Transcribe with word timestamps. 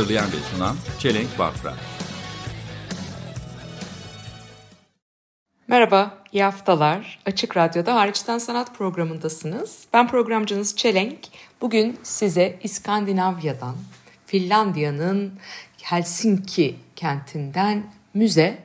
Hazırlayan 0.00 0.32
ve 0.32 0.36
sunan 0.54 0.76
Çelenk 0.98 1.38
Bafra. 1.38 1.74
Merhaba, 5.68 6.18
iyi 6.32 6.42
haftalar. 6.42 7.18
Açık 7.26 7.56
Radyo'da 7.56 7.94
Hariçten 7.94 8.38
Sanat 8.38 8.78
programındasınız. 8.78 9.84
Ben 9.92 10.08
programcınız 10.08 10.76
Çelenk. 10.76 11.18
Bugün 11.60 11.98
size 12.02 12.58
İskandinavya'dan, 12.62 13.76
Finlandiya'nın 14.26 15.32
Helsinki 15.82 16.76
kentinden 16.96 17.82
müze, 18.14 18.58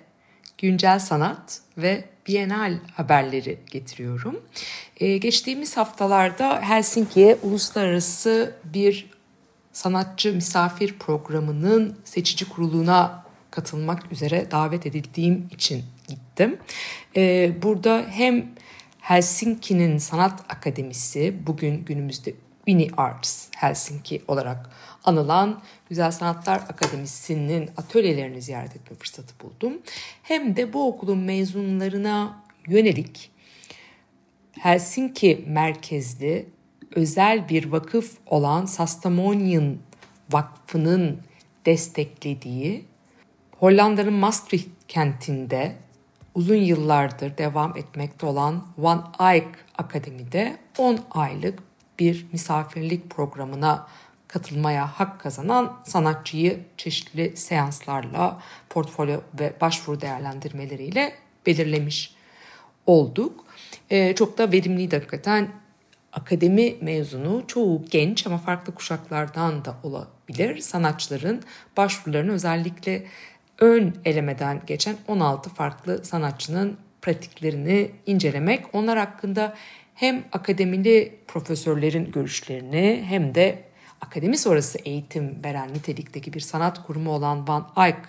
güncel 0.57 0.99
sanat 0.99 1.61
ve 1.77 2.05
Bienal 2.27 2.79
haberleri 2.93 3.59
getiriyorum. 3.71 4.41
Ee, 4.99 5.17
geçtiğimiz 5.17 5.77
haftalarda 5.77 6.61
Helsinki'ye 6.61 7.37
uluslararası 7.43 8.55
bir 8.63 9.14
sanatçı 9.75 10.33
misafir 10.33 10.99
programının 10.99 11.97
seçici 12.03 12.49
kuruluna 12.49 13.25
katılmak 13.51 14.11
üzere 14.11 14.51
davet 14.51 14.85
edildiğim 14.85 15.47
için 15.51 15.83
gittim. 16.07 16.57
Ee, 17.15 17.51
burada 17.61 18.05
hem 18.09 18.45
Helsinki'nin 18.99 19.97
Sanat 19.97 20.43
Akademisi 20.49 21.35
bugün 21.47 21.85
günümüzde 21.85 22.33
Uni 22.67 22.87
Arts 22.97 23.47
Helsinki 23.55 24.21
olarak 24.27 24.69
anılan 25.03 25.61
Güzel 25.89 26.11
Sanatlar 26.11 26.57
Akademisi'nin 26.57 27.69
atölyelerini 27.77 28.41
ziyaret 28.41 28.75
etme 28.75 28.97
fırsatı 28.97 29.33
buldum. 29.43 29.81
Hem 30.23 30.55
de 30.55 30.73
bu 30.73 30.87
okulun 30.87 31.17
mezunlarına 31.17 32.43
yönelik 32.67 33.31
Helsinki 34.59 35.45
merkezli 35.47 36.54
özel 36.95 37.49
bir 37.49 37.71
vakıf 37.71 38.17
olan 38.25 38.65
Sastamonian 38.65 39.77
Vakfı'nın 40.31 41.21
desteklediği 41.65 42.85
Hollanda'nın 43.57 44.13
Maastricht 44.13 44.69
kentinde 44.87 45.75
uzun 46.35 46.55
yıllardır 46.55 47.37
devam 47.37 47.77
etmekte 47.77 48.25
olan 48.25 48.63
Van 48.77 49.13
Eyck 49.19 49.47
Akademi'de 49.77 50.57
10 50.77 50.99
aylık 51.11 51.59
bir 51.99 52.25
misafirlik 52.31 53.09
programına 53.09 53.87
katılmaya 54.27 54.87
hak 54.87 55.19
kazanan 55.19 55.77
sanatçıyı 55.85 56.59
çeşitli 56.77 57.37
seanslarla, 57.37 58.41
portfolyo 58.69 59.19
ve 59.39 59.53
başvuru 59.61 60.01
değerlendirmeleriyle 60.01 61.13
belirlemiş 61.45 62.15
olduk. 62.85 63.45
Ee, 63.89 64.15
çok 64.15 64.37
da 64.37 64.51
verimliydi 64.51 64.95
hakikaten. 64.95 65.49
Akademi 66.15 66.75
mezunu 66.81 67.43
çoğu 67.47 67.85
genç 67.91 68.27
ama 68.27 68.37
farklı 68.37 68.75
kuşaklardan 68.75 69.65
da 69.65 69.75
olabilir. 69.83 70.59
Sanatçıların 70.59 71.41
başvurularını 71.77 72.31
özellikle 72.31 73.05
ön 73.59 73.95
elemeden 74.05 74.61
geçen 74.67 74.95
16 75.07 75.49
farklı 75.49 76.05
sanatçının 76.05 76.77
pratiklerini 77.01 77.91
incelemek, 78.05 78.65
onlar 78.75 78.97
hakkında 78.97 79.55
hem 79.95 80.23
akademili 80.31 81.19
profesörlerin 81.27 82.11
görüşlerini 82.11 83.05
hem 83.07 83.35
de 83.35 83.63
akademi 84.01 84.37
sonrası 84.37 84.77
eğitim 84.85 85.43
veren 85.43 85.73
nitelikteki 85.73 86.33
bir 86.33 86.39
sanat 86.39 86.87
kurumu 86.87 87.11
olan 87.11 87.47
Van 87.47 87.71
Eyck 87.77 87.99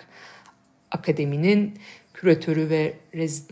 Akademi'nin 0.91 1.79
küratörü 2.15 2.71
ve 2.71 2.95
rez, 3.15 3.47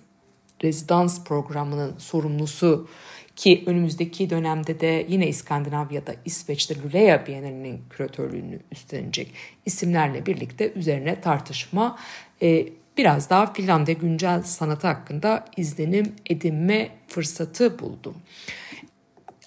rezidans 0.64 1.24
programının 1.24 1.98
sorumlusu 1.98 2.88
ki 3.36 3.62
önümüzdeki 3.66 4.30
dönemde 4.30 4.80
de 4.80 5.06
yine 5.08 5.28
İskandinavya'da 5.28 6.14
İsveç'te 6.24 6.82
Luleå 6.82 7.26
Bienalinin 7.26 7.82
küratörlüğünü 7.90 8.60
üstlenecek 8.72 9.34
isimlerle 9.66 10.26
birlikte 10.26 10.72
üzerine 10.72 11.20
tartışma 11.20 11.98
e, 12.42 12.66
biraz 12.96 13.30
daha 13.30 13.52
Finlandiya 13.52 13.96
güncel 14.00 14.42
sanatı 14.42 14.86
hakkında 14.86 15.44
izlenim 15.56 16.16
edinme 16.30 16.88
fırsatı 17.08 17.78
buldum. 17.78 18.16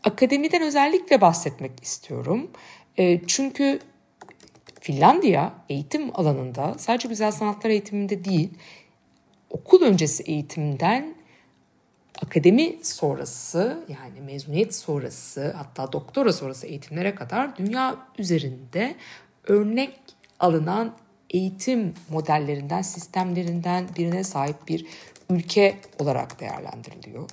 Akademiden 0.03 0.62
özellikle 0.62 1.22
bahsetmek 1.22 1.84
istiyorum. 1.84 2.52
E, 2.97 3.22
çünkü 3.28 3.80
Finlandiya 4.80 5.53
eğitim 5.70 6.20
alanında 6.20 6.76
sadece 6.78 7.08
güzel 7.08 7.31
sanatlar 7.31 7.70
eğitiminde 7.70 8.26
değil, 8.26 8.50
okul 9.50 9.81
öncesi 9.81 10.24
eğitimden 10.24 11.16
akademi 12.25 12.79
sonrası 12.83 13.85
yani 13.89 14.22
mezuniyet 14.22 14.75
sonrası 14.75 15.51
hatta 15.57 15.91
doktora 15.91 16.33
sonrası 16.33 16.67
eğitimlere 16.67 17.16
kadar 17.16 17.57
dünya 17.57 17.95
üzerinde 18.17 18.95
örnek 19.47 20.00
alınan 20.39 20.94
eğitim 21.29 21.94
modellerinden, 22.09 22.81
sistemlerinden 22.81 23.88
birine 23.97 24.23
sahip 24.23 24.67
bir 24.67 24.85
ülke 25.29 25.78
olarak 26.00 26.39
değerlendiriliyor. 26.39 27.29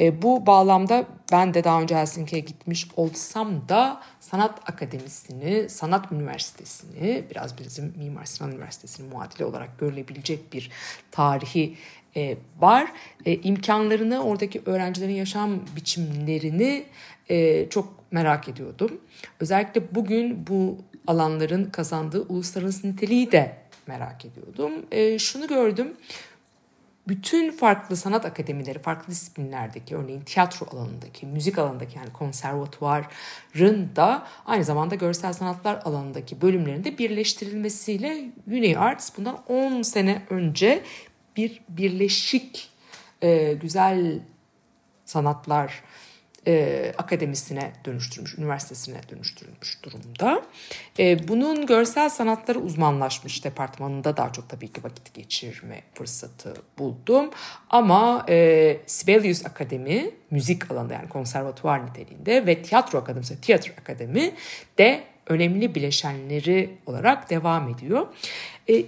E, 0.00 0.22
bu 0.22 0.46
bağlamda 0.46 1.06
ben 1.32 1.54
de 1.54 1.64
daha 1.64 1.80
önce 1.80 1.96
Helsinki'ye 1.96 2.40
gitmiş 2.40 2.88
olsam 2.96 3.68
da 3.68 4.00
Sanat 4.20 4.70
Akademisi'ni, 4.70 5.68
Sanat 5.68 6.12
Üniversitesi'ni, 6.12 7.24
biraz 7.30 7.58
bizim 7.58 7.94
Mimar 7.98 8.24
Sinan 8.24 8.52
Üniversitesi'nin 8.52 9.08
muadili 9.08 9.44
olarak 9.44 9.78
görülebilecek 9.78 10.52
bir 10.52 10.70
tarihi 11.10 11.76
e, 12.16 12.36
var. 12.58 12.92
E, 13.24 13.34
imkanlarını, 13.34 14.24
oradaki 14.24 14.62
öğrencilerin 14.66 15.14
yaşam 15.14 15.60
biçimlerini 15.76 16.84
e, 17.28 17.68
çok 17.68 18.12
merak 18.12 18.48
ediyordum. 18.48 19.00
Özellikle 19.40 19.94
bugün 19.94 20.46
bu 20.46 20.78
alanların 21.06 21.64
kazandığı 21.64 22.22
uluslararası 22.22 22.88
niteliği 22.88 23.32
de 23.32 23.56
merak 23.86 24.24
ediyordum. 24.24 24.72
E, 24.90 25.18
şunu 25.18 25.46
gördüm 25.46 25.92
bütün 27.08 27.50
farklı 27.50 27.96
sanat 27.96 28.24
akademileri, 28.24 28.78
farklı 28.78 29.10
disiplinlerdeki 29.10 29.96
örneğin 29.96 30.20
tiyatro 30.20 30.66
alanındaki, 30.72 31.26
müzik 31.26 31.58
alanındaki 31.58 31.98
yani 31.98 32.12
konservatuvarın 32.12 33.90
da 33.96 34.26
aynı 34.46 34.64
zamanda 34.64 34.94
görsel 34.94 35.32
sanatlar 35.32 35.80
alanındaki 35.84 36.40
bölümlerinde 36.40 36.98
birleştirilmesiyle 36.98 38.24
Uni 38.46 38.78
Arts 38.78 39.10
bundan 39.18 39.38
10 39.48 39.82
sene 39.82 40.22
önce 40.30 40.82
bir 41.36 41.62
birleşik 41.68 42.70
e, 43.22 43.52
güzel 43.52 44.20
sanatlar 45.04 45.82
e, 46.46 46.92
akademisine 46.98 47.72
dönüştürmüş, 47.84 48.38
üniversitesine 48.38 49.00
dönüştürülmüş 49.10 49.82
durumda. 49.82 50.42
E, 50.98 51.28
bunun 51.28 51.66
görsel 51.66 52.08
sanatları 52.08 52.58
uzmanlaşmış 52.58 53.44
departmanında 53.44 54.16
daha 54.16 54.32
çok 54.32 54.48
tabii 54.48 54.68
ki 54.68 54.84
vakit 54.84 55.14
geçirme 55.14 55.82
fırsatı 55.94 56.54
buldum. 56.78 57.30
Ama 57.70 58.26
e, 58.28 58.76
Sibelius 58.86 59.46
Akademi, 59.46 60.10
müzik 60.30 60.70
alanında 60.70 60.94
yani 60.94 61.08
konservatuvar 61.08 61.86
niteliğinde 61.86 62.46
ve 62.46 62.62
tiyatro 62.62 62.98
akademisi, 62.98 63.40
tiyatro 63.40 63.72
akademi 63.80 64.34
de 64.78 65.04
önemli 65.26 65.74
bileşenleri 65.74 66.78
olarak 66.86 67.30
devam 67.30 67.68
ediyor. 67.68 68.06
E, 68.68 68.84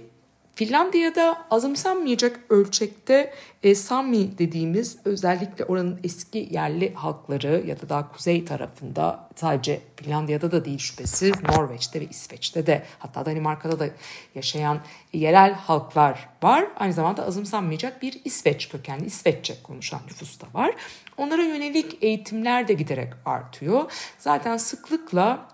Finlandiya'da 0.59 1.45
azımsanmayacak 1.51 2.39
ölçekte 2.49 3.33
e, 3.63 3.75
Sami 3.75 4.37
dediğimiz 4.37 4.97
özellikle 5.05 5.65
oranın 5.65 5.99
eski 6.03 6.47
yerli 6.51 6.93
halkları 6.93 7.63
ya 7.67 7.81
da 7.81 7.89
daha 7.89 8.11
kuzey 8.11 8.45
tarafında 8.45 9.29
sadece 9.35 9.81
Finlandiya'da 9.95 10.51
da 10.51 10.65
değil 10.65 10.77
şüphesiz 10.77 11.31
Norveç'te 11.43 12.01
ve 12.01 12.05
İsveç'te 12.05 12.67
de 12.67 12.83
hatta 12.99 13.25
Danimarka'da 13.25 13.79
da 13.79 13.87
yaşayan 14.35 14.79
yerel 15.13 15.53
halklar 15.53 16.29
var. 16.43 16.67
Aynı 16.75 16.93
zamanda 16.93 17.25
azımsanmayacak 17.25 18.01
bir 18.01 18.21
İsveç 18.25 18.69
kökenli 18.69 19.05
İsveççe 19.05 19.55
konuşan 19.63 19.99
nüfus 20.07 20.41
da 20.41 20.45
var. 20.53 20.75
Onlara 21.17 21.43
yönelik 21.43 22.03
eğitimler 22.03 22.67
de 22.67 22.73
giderek 22.73 23.13
artıyor. 23.25 23.91
Zaten 24.17 24.57
sıklıkla 24.57 25.47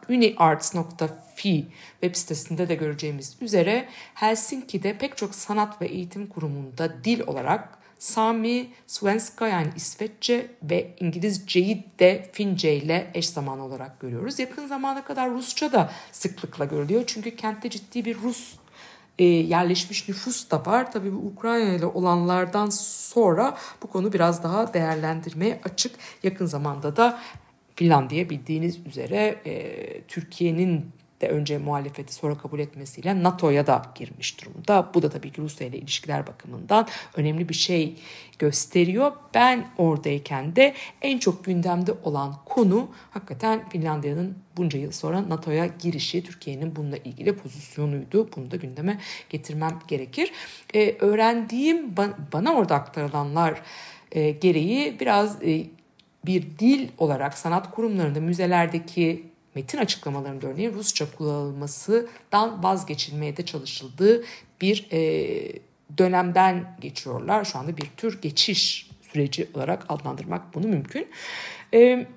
uniarts.fi 1.36 1.66
web 2.02 2.16
sitesinde 2.16 2.70
de 2.70 2.76
göreceğimiz 2.76 3.38
üzere 3.42 3.88
Helsinki'de 4.14 4.98
pek 4.98 5.18
çok 5.18 5.36
sanat 5.36 5.82
ve 5.82 5.86
eğitim 5.86 6.28
kurumunda 6.28 7.04
dil 7.04 7.22
olarak 7.28 7.78
Sami, 8.00 8.68
Svenska 8.88 9.48
yani 9.48 9.68
İsveççe 9.76 10.52
ve 10.64 10.96
İngilizceyi 11.00 11.84
de 12.00 12.30
Fince 12.32 12.76
ile 12.76 13.12
eş 13.14 13.30
zaman 13.30 13.60
olarak 13.60 14.00
görüyoruz. 14.00 14.40
Yakın 14.40 14.68
zamana 14.68 15.04
kadar 15.04 15.32
Rusça 15.32 15.72
da 15.72 15.92
sıklıkla 16.12 16.66
görülüyor. 16.66 17.04
Çünkü 17.08 17.36
kentte 17.36 17.70
ciddi 17.70 18.06
bir 18.06 18.18
Rus 18.18 18.54
e, 19.20 19.24
yerleşmiş 19.24 20.10
nüfus 20.10 20.52
da 20.52 20.66
var. 20.66 20.92
Tabii 20.92 21.14
bu 21.14 21.18
Ukrayna 21.18 21.74
ile 21.74 21.86
olanlardan 21.86 22.70
sonra 22.70 23.58
bu 23.84 23.88
konu 23.88 24.14
biraz 24.14 24.44
daha 24.44 24.74
değerlendirmeye 24.74 25.60
açık. 25.64 25.96
Yakın 26.24 26.46
zamanda 26.46 26.96
da 26.96 27.20
Finlandiya 27.76 28.30
bildiğiniz 28.30 28.88
üzere 28.88 29.42
e, 29.46 30.02
Türkiye'nin 30.02 30.92
de 31.22 31.28
önce 31.28 31.58
muhalefeti 31.58 32.14
sonra 32.14 32.38
kabul 32.38 32.60
etmesiyle 32.60 33.24
NATO'ya 33.24 33.68
da 33.68 33.82
girmiş 33.96 34.42
durumda. 34.42 34.90
Bu 34.94 35.02
da 35.02 35.10
tabii 35.10 35.32
ki 35.32 35.42
Rusya 35.42 35.68
ile 35.68 35.78
ilişkiler 35.78 36.28
bakımından 36.28 36.88
önemli 37.16 37.50
bir 37.50 37.54
şey 37.54 37.96
gösteriyor. 38.40 39.12
Ben 39.34 39.68
oradayken 39.78 40.56
de 40.56 40.74
en 41.02 41.18
çok 41.18 41.46
gündemde 41.46 41.94
olan 42.04 42.36
konu 42.46 42.88
hakikaten 43.12 43.70
Finlandiya'nın 43.70 44.38
bunca 44.58 44.80
yıl 44.80 44.92
sonra 44.92 45.30
NATO'ya 45.30 45.66
girişi, 45.66 46.24
Türkiye'nin 46.24 46.76
bununla 46.76 46.98
ilgili 46.98 47.36
pozisyonuydu. 47.36 48.30
Bunu 48.36 48.52
da 48.52 48.56
gündeme 48.56 49.00
getirmem 49.30 49.80
gerekir. 49.88 50.32
Ee, 50.74 50.96
öğrendiğim 51.00 51.94
ba- 51.94 52.14
bana 52.34 52.54
orada 52.54 52.76
aktarılanlar 52.76 53.62
e, 54.12 54.32
gereği 54.32 55.00
biraz 55.00 55.44
e, 55.44 55.66
bir 56.26 56.46
dil 56.60 56.90
olarak 56.98 57.38
sanat 57.38 57.72
kurumlarında, 57.72 58.20
müzelerdeki 58.20 59.35
metin 59.56 59.78
açıklamalarında 59.78 60.48
örneğin 60.48 60.74
Rusça 60.74 61.12
kullanılmasından 61.18 62.64
vazgeçilmeye 62.64 63.38
de 63.38 63.46
çalışıldığı 63.46 64.24
bir 64.62 64.88
e, 64.92 65.00
dönemden 65.98 66.78
geçiyorlar. 66.82 67.46
Şu 67.46 67.60
anda 67.60 67.78
bir 67.78 67.88
tür 67.98 68.22
geçiş 68.22 68.90
süreci 69.12 69.50
olarak 69.54 69.86
adlandırmak 69.90 70.54
bunu 70.54 70.68
mümkün. 70.68 71.08
E, 71.74 72.08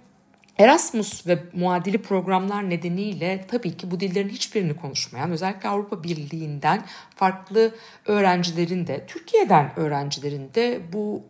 Erasmus 0.58 1.26
ve 1.26 1.38
muadili 1.52 2.02
programlar 2.02 2.70
nedeniyle 2.70 3.44
tabii 3.48 3.76
ki 3.76 3.90
bu 3.90 4.00
dillerin 4.00 4.28
hiçbirini 4.28 4.76
konuşmayan 4.76 5.30
özellikle 5.30 5.68
Avrupa 5.68 6.02
Birliği'nden 6.02 6.84
farklı 7.16 7.74
öğrencilerin 8.06 8.86
de 8.86 9.06
Türkiye'den 9.06 9.72
öğrencilerin 9.76 10.54
de 10.54 10.80
bu 10.92 11.22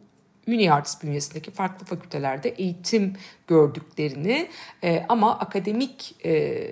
UniArts 0.49 1.03
bünyesindeki 1.03 1.51
farklı 1.51 1.87
fakültelerde 1.87 2.49
eğitim 2.49 3.13
gördüklerini 3.47 4.49
e, 4.85 5.05
ama 5.09 5.39
akademik 5.39 6.15
e, 6.25 6.71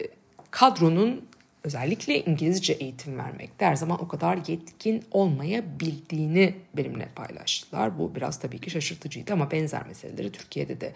kadronun 0.51 1.29
özellikle 1.67 2.25
İngilizce 2.25 2.73
eğitim 2.73 3.19
vermekte 3.19 3.67
her 3.67 3.77
zaman 3.77 4.05
o 4.05 4.09
kadar 4.09 4.39
yetkin 4.49 5.05
olmayabildiğini 5.11 6.55
benimle 6.77 7.09
paylaştılar. 7.17 7.99
Bu 7.99 8.15
biraz 8.15 8.39
tabii 8.39 8.59
ki 8.59 8.71
şaşırtıcıydı 8.71 9.33
ama 9.33 9.51
benzer 9.51 9.87
meseleleri 9.87 10.33
Türkiye'de 10.33 10.81
de 10.81 10.93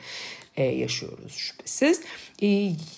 e, 0.57 0.65
yaşıyoruz 0.65 1.33
şüphesiz. 1.33 2.03
E, 2.43 2.47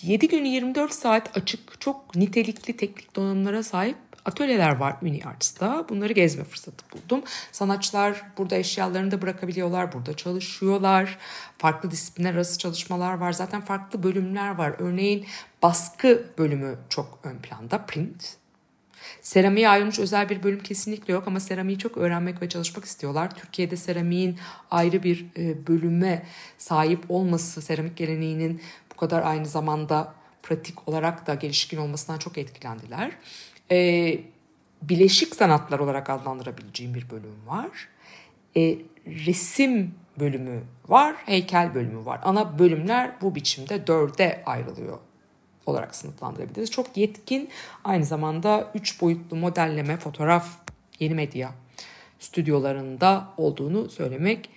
7 0.03 0.27
gün 0.27 0.45
24 0.45 0.93
saat 0.93 1.37
açık 1.37 1.81
çok 1.81 2.15
nitelikli 2.15 2.77
teknik 2.77 3.15
donanımlara 3.15 3.63
sahip 3.63 3.97
atölyeler 4.25 4.75
var 4.75 4.95
UniArts'ta. 5.01 5.85
Bunları 5.89 6.13
gezme 6.13 6.43
fırsatı 6.43 6.85
buldum. 6.93 7.23
Sanatçılar 7.51 8.21
burada 8.37 8.55
eşyalarını 8.55 9.11
da 9.11 9.21
bırakabiliyorlar. 9.21 9.93
Burada 9.93 10.13
çalışıyorlar. 10.13 11.17
Farklı 11.57 11.91
disiplinler 11.91 12.33
arası 12.33 12.57
çalışmalar 12.57 13.13
var. 13.13 13.31
Zaten 13.31 13.61
farklı 13.61 14.03
bölümler 14.03 14.55
var. 14.55 14.75
Örneğin 14.79 15.25
baskı 15.61 16.25
bölümü 16.37 16.77
çok 16.89 17.19
ön 17.23 17.37
planda. 17.37 17.85
Print. 17.85 18.37
Seramiğe 19.21 19.69
ayrılmış 19.69 19.99
özel 19.99 20.29
bir 20.29 20.43
bölüm 20.43 20.63
kesinlikle 20.63 21.13
yok 21.13 21.23
ama 21.27 21.39
seramiği 21.39 21.77
çok 21.77 21.97
öğrenmek 21.97 22.41
ve 22.41 22.49
çalışmak 22.49 22.85
istiyorlar. 22.85 23.35
Türkiye'de 23.35 23.77
seramiğin 23.77 24.37
ayrı 24.71 25.03
bir 25.03 25.25
e, 25.37 25.67
bölüme 25.67 26.25
sahip 26.57 27.05
olması, 27.09 27.61
seramik 27.61 27.97
geleneğinin 27.97 28.61
bu 28.93 28.97
kadar 28.97 29.21
aynı 29.21 29.45
zamanda 29.45 30.13
pratik 30.43 30.87
olarak 30.87 31.27
da 31.27 31.33
gelişkin 31.33 31.77
olmasından 31.77 32.17
çok 32.17 32.37
etkilendiler 32.37 33.11
e, 33.71 34.19
bileşik 34.81 35.35
sanatlar 35.35 35.79
olarak 35.79 36.09
adlandırabileceğim 36.09 36.93
bir 36.93 37.09
bölüm 37.09 37.47
var. 37.47 37.69
E, 38.57 38.77
resim 39.05 39.95
bölümü 40.19 40.63
var, 40.87 41.15
heykel 41.25 41.75
bölümü 41.75 42.05
var. 42.05 42.19
Ana 42.23 42.59
bölümler 42.59 43.11
bu 43.21 43.35
biçimde 43.35 43.87
dörde 43.87 44.43
ayrılıyor 44.45 44.99
olarak 45.65 45.95
sınıflandırabiliriz. 45.95 46.71
Çok 46.71 46.97
yetkin 46.97 47.49
aynı 47.83 48.05
zamanda 48.05 48.71
üç 48.75 49.01
boyutlu 49.01 49.37
modelleme, 49.37 49.97
fotoğraf, 49.97 50.47
yeni 50.99 51.13
medya 51.13 51.51
stüdyolarında 52.19 53.27
olduğunu 53.37 53.89
söylemek 53.89 54.49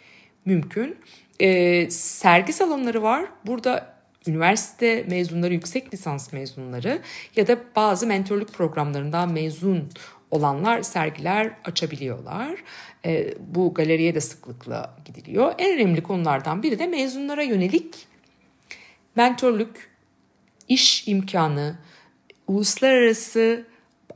mümkün. 0.45 0.99
E, 1.41 1.91
sergi 1.91 2.53
salonları 2.53 3.03
var. 3.03 3.25
Burada 3.47 3.96
üniversite 4.29 5.05
mezunları, 5.09 5.55
yüksek 5.55 5.95
lisans 5.95 6.33
mezunları 6.33 7.03
ya 7.37 7.47
da 7.47 7.59
bazı 7.77 8.07
mentorluk 8.07 8.53
programlarından 8.53 9.33
mezun 9.33 9.89
olanlar 10.31 10.83
sergiler 10.83 11.53
açabiliyorlar. 11.65 12.59
E, 13.05 13.35
bu 13.41 13.75
galeriye 13.75 14.15
de 14.15 14.21
sıklıkla 14.21 14.97
gidiliyor. 15.05 15.55
En 15.59 15.75
önemli 15.79 16.03
konulardan 16.03 16.63
biri 16.63 16.79
de 16.79 16.87
mezunlara 16.87 17.43
yönelik 17.43 18.07
mentorluk, 19.17 19.77
iş 20.69 21.09
imkanı, 21.09 21.79
uluslararası 22.47 23.67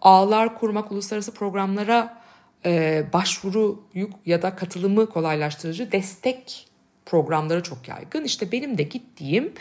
ağlar 0.01 0.59
kurmak, 0.59 0.93
uluslararası 0.93 1.35
programlara 1.35 2.23
e, 2.65 3.05
başvuru 3.12 3.85
ya 4.27 4.43
da 4.43 4.57
katılımı 4.57 5.11
kolaylaştırıcı 5.11 5.93
destek 5.93 6.70
programları 7.11 7.62
çok 7.62 7.89
yaygın. 7.89 8.25
İşte 8.25 8.53
benim 8.53 8.79
de 8.79 8.83
gittiğim 8.83 9.53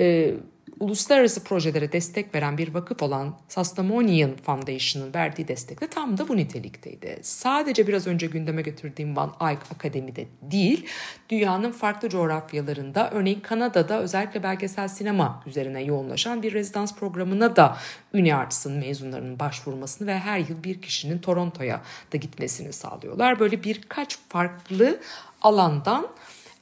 e, 0.00 0.34
uluslararası 0.80 1.44
projelere 1.44 1.92
destek 1.92 2.34
veren 2.34 2.58
bir 2.58 2.74
vakıf 2.74 3.02
olan 3.02 3.38
Sastamonian 3.48 4.36
Foundation'ın 4.36 5.14
verdiği 5.14 5.48
destek 5.48 5.80
de 5.80 5.86
tam 5.86 6.18
da 6.18 6.28
bu 6.28 6.36
nitelikteydi. 6.36 7.18
Sadece 7.22 7.86
biraz 7.86 8.06
önce 8.06 8.26
gündeme 8.26 8.62
getirdiğim 8.62 9.16
Van 9.16 9.34
Eyck 9.40 9.62
Akademi'de 9.74 10.26
değil, 10.42 10.86
dünyanın 11.28 11.72
farklı 11.72 12.08
coğrafyalarında, 12.08 13.10
örneğin 13.10 13.40
Kanada'da 13.40 14.00
özellikle 14.00 14.42
belgesel 14.42 14.88
sinema 14.88 15.42
üzerine 15.46 15.82
yoğunlaşan 15.82 16.42
bir 16.42 16.52
rezidans 16.52 16.94
programına 16.94 17.56
da 17.56 17.76
UniArts'ın 18.14 18.78
mezunlarının 18.78 19.38
başvurmasını 19.38 20.06
ve 20.06 20.18
her 20.18 20.38
yıl 20.38 20.64
bir 20.64 20.82
kişinin 20.82 21.18
Toronto'ya 21.18 21.82
da 22.12 22.16
gitmesini 22.16 22.72
sağlıyorlar. 22.72 23.40
Böyle 23.40 23.64
birkaç 23.64 24.18
farklı 24.28 25.00
alandan 25.42 26.06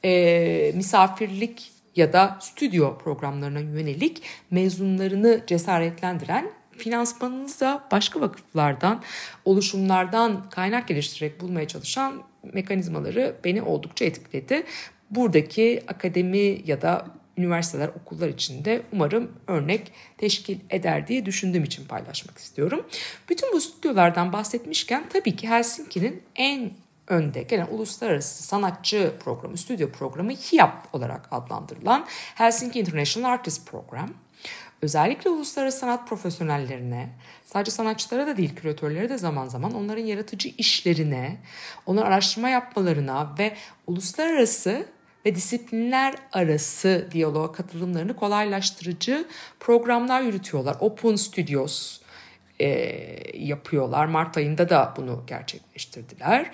e, 0.04 0.72
misafirlik 0.74 1.72
ya 1.96 2.12
da 2.12 2.38
stüdyo 2.40 2.98
programlarına 2.98 3.60
yönelik 3.60 4.22
mezunlarını 4.50 5.40
cesaretlendiren 5.46 6.50
finansmanınızı 6.78 7.60
da 7.60 7.84
başka 7.92 8.20
vakıflardan, 8.20 9.02
oluşumlardan 9.44 10.50
kaynak 10.50 10.88
geliştirerek 10.88 11.40
bulmaya 11.40 11.68
çalışan 11.68 12.22
mekanizmaları 12.52 13.36
beni 13.44 13.62
oldukça 13.62 14.04
etkiledi. 14.04 14.64
Buradaki 15.10 15.82
akademi 15.88 16.62
ya 16.66 16.82
da 16.82 17.06
üniversiteler, 17.36 17.88
okullar 17.88 18.28
içinde 18.28 18.82
umarım 18.92 19.32
örnek 19.46 19.92
teşkil 20.18 20.58
eder 20.70 21.08
diye 21.08 21.26
düşündüğüm 21.26 21.64
için 21.64 21.84
paylaşmak 21.84 22.38
istiyorum. 22.38 22.86
Bütün 23.28 23.52
bu 23.52 23.60
stüdyolardan 23.60 24.32
bahsetmişken 24.32 25.04
tabii 25.08 25.36
ki 25.36 25.48
Helsinki'nin 25.48 26.22
en 26.36 26.70
önde 27.08 27.42
gelen 27.42 27.66
uluslararası 27.70 28.42
sanatçı 28.42 29.12
programı, 29.20 29.56
stüdyo 29.56 29.90
programı 29.90 30.32
HIAP 30.32 30.94
olarak 30.94 31.28
adlandırılan 31.30 32.06
Helsinki 32.34 32.80
International 32.80 33.32
Artist 33.32 33.70
Program. 33.70 34.08
Özellikle 34.82 35.30
uluslararası 35.30 35.78
sanat 35.78 36.08
profesyonellerine, 36.08 37.08
sadece 37.44 37.70
sanatçılara 37.70 38.26
da 38.26 38.36
değil 38.36 38.54
küratörlere 38.54 39.08
de 39.08 39.18
zaman 39.18 39.48
zaman 39.48 39.74
onların 39.74 40.04
yaratıcı 40.04 40.48
işlerine, 40.58 41.36
onların 41.86 42.06
araştırma 42.06 42.48
yapmalarına 42.48 43.34
ve 43.38 43.56
uluslararası 43.86 44.86
ve 45.26 45.34
disiplinler 45.34 46.14
arası 46.32 47.08
diyaloğa 47.10 47.52
katılımlarını 47.52 48.16
kolaylaştırıcı 48.16 49.28
programlar 49.60 50.22
yürütüyorlar. 50.22 50.76
Open 50.80 51.16
Studios 51.16 52.00
e, 52.60 52.68
yapıyorlar. 53.38 54.06
Mart 54.06 54.36
ayında 54.36 54.68
da 54.68 54.94
bunu 54.96 55.24
gerçekleştirdiler 55.26 56.50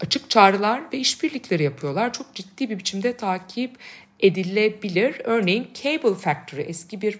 açık 0.00 0.30
çağrılar 0.30 0.82
ve 0.92 0.98
işbirlikleri 0.98 1.62
yapıyorlar. 1.62 2.12
Çok 2.12 2.34
ciddi 2.34 2.70
bir 2.70 2.78
biçimde 2.78 3.16
takip 3.16 3.78
edilebilir. 4.20 5.20
Örneğin 5.24 5.70
Cable 5.74 6.14
Factory 6.14 6.62
eski 6.62 7.00
bir 7.00 7.18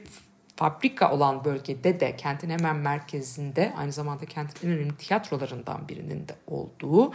fabrika 0.56 1.12
olan 1.12 1.44
bölgede 1.44 2.00
de 2.00 2.16
kentin 2.16 2.50
hemen 2.50 2.76
merkezinde 2.76 3.72
aynı 3.76 3.92
zamanda 3.92 4.26
kentin 4.26 4.68
en 4.68 4.74
önemli 4.74 4.96
tiyatrolarından 4.96 5.88
birinin 5.88 6.28
de 6.28 6.34
olduğu 6.46 7.12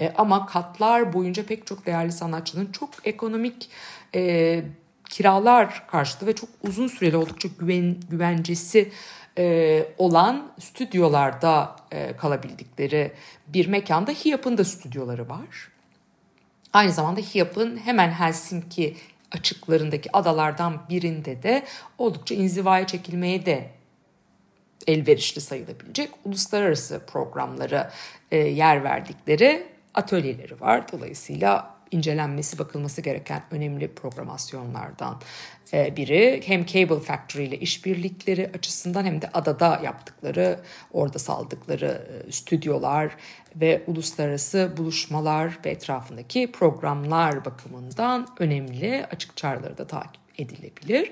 e, 0.00 0.12
ama 0.16 0.46
katlar 0.46 1.12
boyunca 1.12 1.46
pek 1.46 1.66
çok 1.66 1.86
değerli 1.86 2.12
sanatçının 2.12 2.72
çok 2.72 2.90
ekonomik 3.04 3.70
e, 4.14 4.62
kiralar 5.08 5.86
karşılığı 5.86 6.26
ve 6.26 6.34
çok 6.34 6.48
uzun 6.62 6.86
süreli 6.86 7.16
oldukça 7.16 7.48
güven, 7.58 7.96
güvencesi 8.10 8.92
e, 9.38 9.86
olan 9.98 10.52
stüdyolarda 10.60 11.76
e, 11.92 12.16
kalabildikleri 12.16 13.12
bir 13.46 13.66
mekanda 13.66 14.10
HİAP'ın 14.10 14.58
da 14.58 14.64
stüdyoları 14.64 15.28
var. 15.28 15.68
Aynı 16.72 16.92
zamanda 16.92 17.20
HIAP'ın 17.20 17.76
hemen 17.76 18.10
Helsinki 18.10 18.96
açıklarındaki 19.32 20.16
adalardan 20.16 20.82
birinde 20.88 21.42
de 21.42 21.64
oldukça 21.98 22.34
inzivaya 22.34 22.86
çekilmeye 22.86 23.46
de 23.46 23.70
elverişli 24.86 25.40
sayılabilecek 25.40 26.10
uluslararası 26.24 27.02
programlara 27.06 27.92
e, 28.30 28.36
yer 28.36 28.84
verdikleri 28.84 29.66
atölyeleri 29.94 30.60
var. 30.60 30.92
Dolayısıyla 30.92 31.73
incelenmesi, 31.90 32.58
bakılması 32.58 33.00
gereken 33.00 33.42
önemli 33.50 33.94
programasyonlardan 33.94 35.20
e, 35.72 35.96
biri. 35.96 36.42
Hem 36.44 36.66
Cable 36.66 37.00
Factory 37.00 37.44
ile 37.44 37.58
işbirlikleri 37.58 38.50
açısından 38.54 39.04
hem 39.04 39.22
de 39.22 39.30
adada 39.34 39.80
yaptıkları, 39.84 40.60
orada 40.92 41.18
saldıkları 41.18 42.06
e, 42.28 42.32
stüdyolar 42.32 43.16
ve 43.56 43.82
uluslararası 43.86 44.72
buluşmalar 44.76 45.58
ve 45.64 45.70
etrafındaki 45.70 46.52
programlar 46.52 47.44
bakımından 47.44 48.28
önemli. 48.38 49.06
Açık 49.10 49.36
çağrıları 49.36 49.78
da 49.78 49.86
takip 49.86 50.24
edilebilir. 50.38 51.10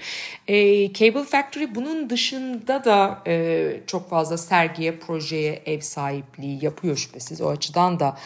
E, 0.48 0.92
Cable 0.92 1.24
Factory 1.24 1.74
bunun 1.74 2.10
dışında 2.10 2.84
da 2.84 3.22
e, 3.26 3.80
çok 3.86 4.10
fazla 4.10 4.38
sergiye, 4.38 4.98
projeye 4.98 5.62
ev 5.66 5.80
sahipliği 5.80 6.64
yapıyor 6.64 6.96
şüphesiz. 6.96 7.40
O 7.40 7.48
açıdan 7.48 8.00
da 8.00 8.16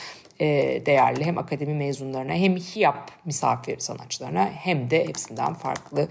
değerli 0.87 1.25
hem 1.25 1.39
akademi 1.39 1.75
mezunlarına 1.75 2.33
hem 2.33 2.57
HİAP 2.57 3.11
misafir 3.25 3.79
sanatçılarına 3.79 4.45
hem 4.45 4.91
de 4.91 5.09
hepsinden 5.09 5.55
farklı 5.55 6.09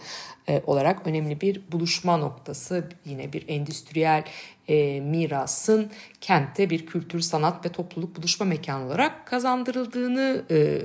e, 0.50 0.62
olarak 0.66 1.08
önemli 1.08 1.42
bir 1.42 1.62
buluşma 1.72 2.18
noktası. 2.18 2.90
Yine 3.06 3.34
bir 3.34 3.50
endüstriyel 3.50 4.24
e, 4.68 5.00
mirasın 5.00 5.92
kentte 6.22 6.70
bir 6.70 6.86
kültür, 6.86 7.20
sanat 7.20 7.66
ve 7.66 7.70
topluluk 7.70 8.18
buluşma 8.18 8.46
mekanı 8.46 8.86
olarak 8.86 9.28
kazandırıldığını 9.28 10.46
e, 10.52 10.82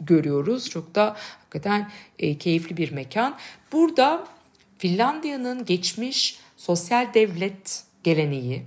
görüyoruz. 0.00 0.70
Çok 0.70 0.94
da 0.94 1.16
hakikaten 1.40 1.90
e, 2.18 2.38
keyifli 2.38 2.76
bir 2.76 2.92
mekan. 2.92 3.36
Burada 3.72 4.24
Finlandiya'nın 4.78 5.64
geçmiş 5.64 6.38
sosyal 6.56 7.14
devlet 7.14 7.84
geleneği, 8.04 8.62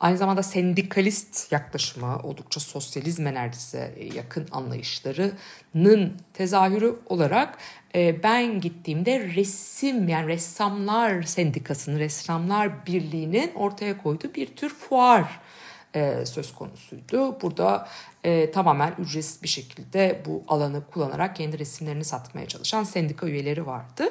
aynı 0.00 0.18
zamanda 0.18 0.42
sendikalist 0.42 1.52
yaklaşımı, 1.52 2.18
oldukça 2.22 2.60
sosyalizm 2.60 3.26
enerjisi 3.26 4.10
yakın 4.14 4.48
anlayışlarının 4.50 6.16
tezahürü 6.34 6.96
olarak 7.06 7.58
e, 7.94 8.22
ben 8.22 8.60
gittiğimde 8.60 9.34
resim 9.34 10.08
yani 10.08 10.28
ressamlar 10.28 11.22
sendikasının, 11.22 11.98
ressamlar 11.98 12.86
birliğinin 12.86 13.54
ortaya 13.54 14.02
koyduğu 14.02 14.34
bir 14.34 14.46
tür 14.46 14.68
fuar 14.68 15.40
e, 15.94 16.26
söz 16.26 16.54
konusuydu. 16.54 17.40
Burada 17.42 17.88
e, 18.24 18.50
tamamen 18.50 18.94
ücretsiz 18.98 19.42
bir 19.42 19.48
şekilde 19.48 20.22
bu 20.26 20.44
alanı 20.48 20.82
kullanarak 20.90 21.36
kendi 21.36 21.58
resimlerini 21.58 22.04
satmaya 22.04 22.48
çalışan 22.48 22.84
sendika 22.84 23.26
üyeleri 23.26 23.66
vardı. 23.66 24.04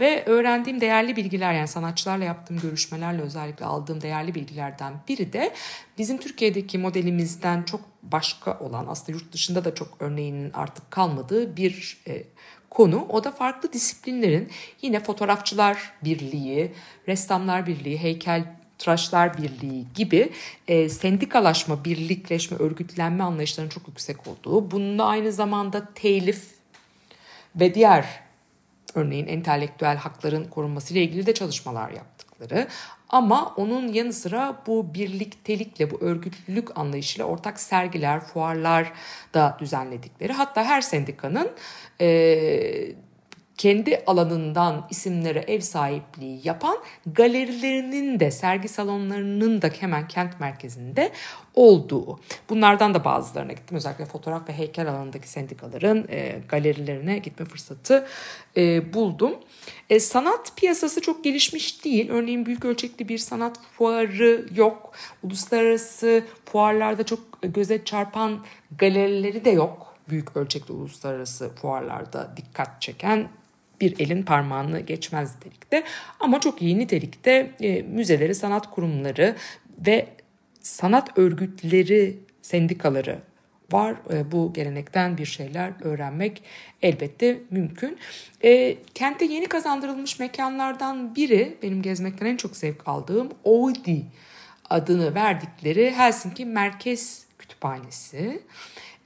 Ve 0.00 0.24
öğrendiğim 0.26 0.80
değerli 0.80 1.16
bilgiler 1.16 1.52
yani 1.52 1.68
sanatçılarla 1.68 2.24
yaptığım 2.24 2.58
görüşmelerle 2.60 3.22
özellikle 3.22 3.64
aldığım 3.64 4.00
değerli 4.00 4.34
bilgilerden 4.34 4.94
biri 5.08 5.32
de 5.32 5.54
bizim 5.98 6.18
Türkiye'deki 6.18 6.78
modelimizden 6.78 7.62
çok 7.62 7.80
başka 8.02 8.58
olan 8.58 8.86
aslında 8.88 9.12
yurt 9.12 9.32
dışında 9.32 9.64
da 9.64 9.74
çok 9.74 9.88
örneğinin 10.00 10.50
artık 10.54 10.90
kalmadığı 10.90 11.56
bir 11.56 12.02
e, 12.08 12.24
konu. 12.70 13.06
O 13.08 13.24
da 13.24 13.30
farklı 13.30 13.72
disiplinlerin 13.72 14.50
yine 14.82 15.00
fotoğrafçılar 15.00 15.92
birliği, 16.04 16.72
ressamlar 17.08 17.66
birliği, 17.66 17.98
heykel 17.98 18.61
Tıraşlar 18.82 19.38
Birliği 19.38 19.86
gibi 19.94 20.32
e, 20.68 20.88
sendikalaşma, 20.88 21.84
birlikleşme, 21.84 22.56
örgütlenme 22.58 23.24
anlayışlarının 23.24 23.70
çok 23.70 23.88
yüksek 23.88 24.16
olduğu, 24.26 24.70
bununla 24.70 25.04
aynı 25.04 25.32
zamanda 25.32 25.88
telif 25.94 26.46
ve 27.56 27.74
diğer 27.74 28.06
örneğin 28.94 29.26
entelektüel 29.26 29.96
hakların 29.96 30.44
korunması 30.44 30.94
ile 30.94 31.02
ilgili 31.02 31.26
de 31.26 31.34
çalışmalar 31.34 31.90
yaptıkları 31.90 32.68
ama 33.08 33.54
onun 33.56 33.88
yanı 33.88 34.12
sıra 34.12 34.62
bu 34.66 34.94
birliktelikle, 34.94 35.90
bu 35.90 36.00
örgütlülük 36.00 36.78
anlayışıyla 36.78 37.26
ortak 37.26 37.60
sergiler, 37.60 38.20
fuarlar 38.20 38.92
da 39.34 39.56
düzenledikleri. 39.60 40.32
Hatta 40.32 40.64
her 40.64 40.80
sendikanın 40.80 41.50
e, 42.00 42.92
kendi 43.58 44.02
alanından 44.06 44.86
isimlere 44.90 45.38
ev 45.38 45.60
sahipliği 45.60 46.40
yapan 46.44 46.76
galerilerinin 47.06 48.20
de 48.20 48.30
sergi 48.30 48.68
salonlarının 48.68 49.62
da 49.62 49.68
hemen 49.80 50.08
kent 50.08 50.40
merkezinde 50.40 51.12
olduğu. 51.54 52.20
Bunlardan 52.48 52.94
da 52.94 53.04
bazılarına 53.04 53.52
gittim. 53.52 53.76
Özellikle 53.76 54.04
fotoğraf 54.04 54.48
ve 54.48 54.52
heykel 54.52 54.88
alanındaki 54.88 55.28
sendikaların 55.28 56.06
e, 56.08 56.40
galerilerine 56.48 57.18
gitme 57.18 57.46
fırsatı 57.46 58.06
e, 58.56 58.94
buldum. 58.94 59.34
E, 59.90 60.00
sanat 60.00 60.56
piyasası 60.56 61.00
çok 61.00 61.24
gelişmiş 61.24 61.84
değil. 61.84 62.10
Örneğin 62.10 62.46
büyük 62.46 62.64
ölçekli 62.64 63.08
bir 63.08 63.18
sanat 63.18 63.58
fuarı 63.78 64.46
yok. 64.54 64.92
Uluslararası 65.22 66.24
fuarlarda 66.44 67.04
çok 67.04 67.20
göze 67.42 67.84
çarpan 67.84 68.44
galerileri 68.78 69.44
de 69.44 69.50
yok 69.50 69.92
büyük 70.08 70.36
ölçekli 70.36 70.72
uluslararası 70.72 71.54
fuarlarda 71.54 72.34
dikkat 72.36 72.82
çeken 72.82 73.28
bir 73.82 74.00
elin 74.00 74.22
parmağını 74.22 74.80
geçmez 74.80 75.34
nitelikte 75.34 75.84
ama 76.20 76.40
çok 76.40 76.62
iyi 76.62 76.78
nitelikte 76.78 77.50
e, 77.60 77.82
müzeleri, 77.82 78.34
sanat 78.34 78.70
kurumları 78.70 79.36
ve 79.86 80.06
sanat 80.60 81.18
örgütleri, 81.18 82.18
sendikaları 82.42 83.18
var. 83.72 83.96
E, 84.12 84.32
bu 84.32 84.52
gelenekten 84.52 85.18
bir 85.18 85.26
şeyler 85.26 85.72
öğrenmek 85.80 86.42
elbette 86.82 87.38
mümkün. 87.50 87.98
E, 88.44 88.76
kente 88.94 89.24
yeni 89.24 89.46
kazandırılmış 89.46 90.18
mekanlardan 90.18 91.14
biri 91.14 91.56
benim 91.62 91.82
gezmekten 91.82 92.26
en 92.26 92.36
çok 92.36 92.56
zevk 92.56 92.88
aldığım 92.88 93.28
Oudi 93.44 94.02
adını 94.70 95.14
verdikleri 95.14 95.90
Helsinki 95.90 96.44
Merkez 96.44 97.26
Kütüphanesi 97.38 98.42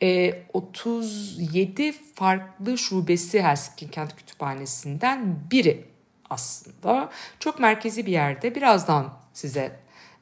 e, 0.02 0.42
37 0.52 1.92
farklı 1.92 2.78
şubesi 2.78 3.42
Helsinki 3.42 3.90
Kent 3.90 4.16
Kütüphanesi'nden 4.16 5.38
biri 5.50 5.84
aslında. 6.30 7.10
Çok 7.40 7.60
merkezi 7.60 8.06
bir 8.06 8.12
yerde. 8.12 8.54
Birazdan 8.54 9.14
size 9.32 9.76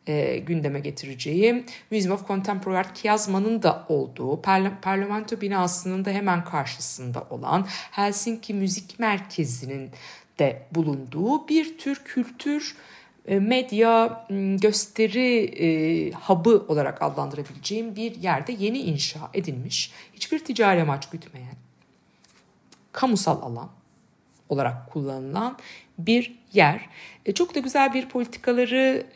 e, 0.06 0.38
gündeme 0.38 0.80
getireceğim. 0.80 1.66
Museum 1.90 2.14
of 2.14 2.28
Contemporary 2.28 2.78
Art 2.78 2.94
Kiazma'nın 2.94 3.62
da 3.62 3.86
olduğu, 3.88 4.42
parla- 4.42 4.80
parlamento 4.80 5.40
binasının 5.40 6.04
da 6.04 6.10
hemen 6.10 6.44
karşısında 6.44 7.26
olan 7.30 7.66
Helsinki 7.90 8.54
Müzik 8.54 8.98
Merkezi'nin 8.98 9.90
de 10.38 10.62
bulunduğu 10.72 11.48
bir 11.48 11.78
tür 11.78 11.96
kültür 12.04 12.76
medya 13.28 14.26
gösteri 14.60 15.44
e, 15.44 16.10
hub'ı 16.12 16.64
olarak 16.68 17.02
adlandırabileceğim 17.02 17.96
bir 17.96 18.14
yerde 18.14 18.52
yeni 18.52 18.78
inşa 18.78 19.30
edilmiş, 19.34 19.92
hiçbir 20.12 20.38
ticari 20.38 20.82
amaç 20.82 21.10
gütmeyen, 21.10 21.56
kamusal 22.92 23.42
alan 23.42 23.70
olarak 24.48 24.90
kullanılan 24.92 25.58
bir 25.98 26.38
yer. 26.52 26.88
E, 27.26 27.34
çok 27.34 27.54
da 27.54 27.60
güzel 27.60 27.94
bir 27.94 28.08
politikaları 28.08 29.06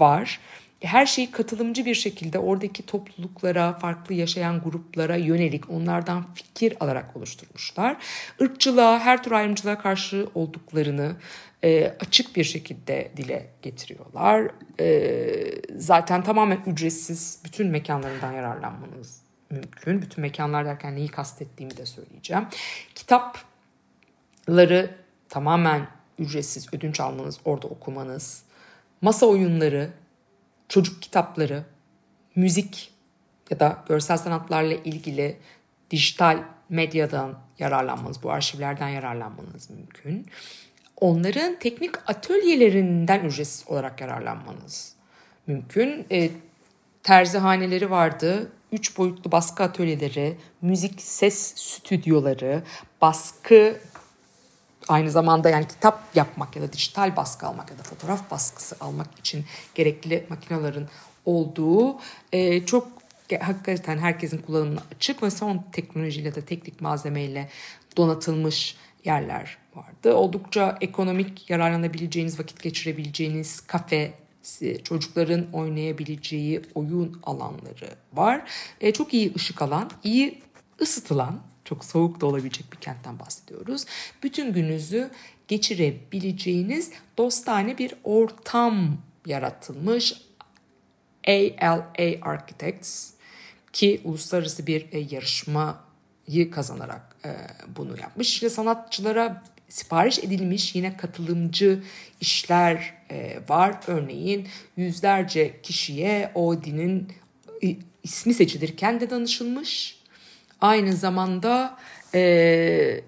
var. 0.00 0.40
Her 0.80 1.06
şeyi 1.06 1.30
katılımcı 1.30 1.84
bir 1.84 1.94
şekilde 1.94 2.38
oradaki 2.38 2.86
topluluklara, 2.86 3.72
farklı 3.72 4.14
yaşayan 4.14 4.60
gruplara 4.60 5.16
yönelik 5.16 5.70
onlardan 5.70 6.34
fikir 6.34 6.76
alarak 6.80 7.16
oluşturmuşlar. 7.16 7.96
Irkçılığa, 8.40 8.98
her 8.98 9.22
tür 9.22 9.32
ayrımcılığa 9.32 9.78
karşı 9.78 10.28
olduklarını, 10.34 11.16
e, 11.64 11.96
açık 12.00 12.36
bir 12.36 12.44
şekilde 12.44 13.12
dile 13.16 13.46
getiriyorlar. 13.62 14.50
E, 14.80 15.18
zaten 15.76 16.24
tamamen 16.24 16.58
ücretsiz 16.66 17.40
bütün 17.44 17.66
mekanlarından 17.66 18.32
yararlanmanız 18.32 19.22
mümkün. 19.50 20.02
Bütün 20.02 20.22
mekanlar 20.22 20.64
derken 20.66 20.96
neyi 20.96 21.08
kastettiğimi 21.08 21.76
de 21.76 21.86
söyleyeceğim. 21.86 22.46
Kitapları 22.94 24.90
tamamen 25.28 25.88
ücretsiz 26.18 26.74
ödünç 26.74 27.00
almanız, 27.00 27.38
orada 27.44 27.66
okumanız. 27.66 28.42
Masa 29.00 29.26
oyunları, 29.26 29.90
çocuk 30.68 31.02
kitapları, 31.02 31.64
müzik 32.34 32.92
ya 33.50 33.60
da 33.60 33.84
görsel 33.88 34.16
sanatlarla 34.16 34.74
ilgili 34.74 35.36
dijital 35.90 36.42
medyadan 36.68 37.38
yararlanmanız, 37.58 38.22
bu 38.22 38.30
arşivlerden 38.30 38.88
yararlanmanız 38.88 39.70
mümkün 39.70 40.26
onların 41.00 41.58
teknik 41.58 42.10
atölyelerinden 42.10 43.24
ücretsiz 43.24 43.64
olarak 43.68 44.00
yararlanmanız 44.00 44.92
mümkün. 45.46 46.06
E, 46.10 46.30
terzihaneleri 47.02 47.90
vardı, 47.90 48.52
üç 48.72 48.98
boyutlu 48.98 49.32
baskı 49.32 49.62
atölyeleri, 49.62 50.36
müzik 50.62 51.02
ses 51.02 51.54
stüdyoları, 51.56 52.62
baskı 53.00 53.76
aynı 54.88 55.10
zamanda 55.10 55.50
yani 55.50 55.68
kitap 55.68 56.16
yapmak 56.16 56.56
ya 56.56 56.62
da 56.62 56.72
dijital 56.72 57.16
baskı 57.16 57.46
almak 57.46 57.70
ya 57.70 57.78
da 57.78 57.82
fotoğraf 57.82 58.30
baskısı 58.30 58.76
almak 58.80 59.18
için 59.18 59.44
gerekli 59.74 60.26
makinelerin 60.28 60.86
olduğu 61.24 61.96
e, 62.32 62.66
çok 62.66 62.88
hakikaten 63.40 63.98
herkesin 63.98 64.38
kullanımına 64.38 64.82
açık 64.96 65.22
ve 65.22 65.30
son 65.30 65.64
teknolojiyle 65.72 66.34
de 66.34 66.40
teknik 66.40 66.80
malzemeyle 66.80 67.48
donatılmış 67.96 68.76
yerler 69.04 69.58
vardı. 69.74 70.14
Oldukça 70.14 70.78
ekonomik 70.80 71.50
yararlanabileceğiniz, 71.50 72.40
vakit 72.40 72.62
geçirebileceğiniz 72.62 73.60
kafe, 73.60 74.14
çocukların 74.84 75.46
oynayabileceği 75.52 76.62
oyun 76.74 77.20
alanları 77.22 77.90
var. 78.12 78.42
E, 78.80 78.92
çok 78.92 79.14
iyi 79.14 79.34
ışık 79.34 79.62
alan, 79.62 79.90
iyi 80.04 80.42
ısıtılan, 80.80 81.40
çok 81.66 81.84
soğuk 81.84 82.20
da 82.20 82.26
olabilecek 82.26 82.72
bir 82.72 82.76
kentten 82.76 83.18
bahsediyoruz. 83.18 83.84
Bütün 84.22 84.52
gününüzü 84.52 85.10
geçirebileceğiniz 85.48 86.90
dostane 87.18 87.78
bir 87.78 87.94
ortam 88.04 88.98
yaratılmış. 89.26 90.14
ALA 91.28 91.92
Architects 92.22 93.10
ki 93.72 94.00
uluslararası 94.04 94.66
bir 94.66 94.86
e, 94.92 94.98
yarışmayı 94.98 96.50
kazanarak 96.50 97.16
e, 97.24 97.30
bunu 97.76 98.00
yapmış. 98.00 98.28
İşte 98.28 98.50
sanatçılara 98.50 99.42
sipariş 99.68 100.18
edilmiş 100.18 100.74
yine 100.74 100.96
katılımcı 100.96 101.82
işler 102.20 102.94
e, 103.10 103.40
var. 103.48 103.80
Örneğin 103.86 104.48
yüzlerce 104.76 105.60
kişiye 105.62 106.32
Odin'in 106.34 107.12
ismi 108.02 108.34
seçilirken 108.34 109.00
de 109.00 109.10
danışılmış. 109.10 110.00
Aynı 110.60 110.92
zamanda 110.92 111.76
e, 112.14 113.00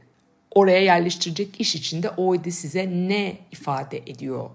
oraya 0.50 0.81
yerleştirecek 0.81 1.61
iş 1.61 1.75
içinde 1.75 2.11
Odin 2.11 2.50
size 2.50 2.90
ne 2.90 3.38
ifade 3.52 3.99
ediyor 3.99 4.50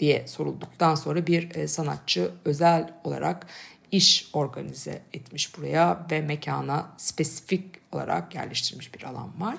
diye 0.00 0.26
sorulduktan 0.26 0.94
sonra 0.94 1.26
bir 1.26 1.54
e, 1.54 1.68
sanatçı 1.68 2.30
özel 2.44 2.90
olarak 3.04 3.46
iş 3.92 4.30
organize 4.32 5.02
etmiş 5.12 5.58
buraya 5.58 6.06
ve 6.10 6.20
mekana 6.20 6.86
spesifik 6.96 7.64
olarak 7.92 8.34
yerleştirilmiş 8.34 8.94
bir 8.94 9.02
alan 9.02 9.40
var. 9.40 9.56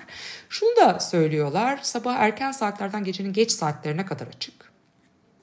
Şunu 0.48 0.76
da 0.76 1.00
söylüyorlar 1.00 1.80
sabah 1.82 2.16
erken 2.16 2.52
saatlerden 2.52 3.04
gecenin 3.04 3.32
geç 3.32 3.50
saatlerine 3.50 4.06
kadar 4.06 4.26
açık. 4.26 4.72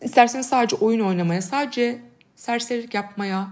İsterseniz 0.02 0.50
sadece 0.50 0.76
oyun 0.76 1.00
oynamaya, 1.00 1.42
sadece 1.42 2.02
serserilik 2.36 2.94
yapmaya 2.94 3.50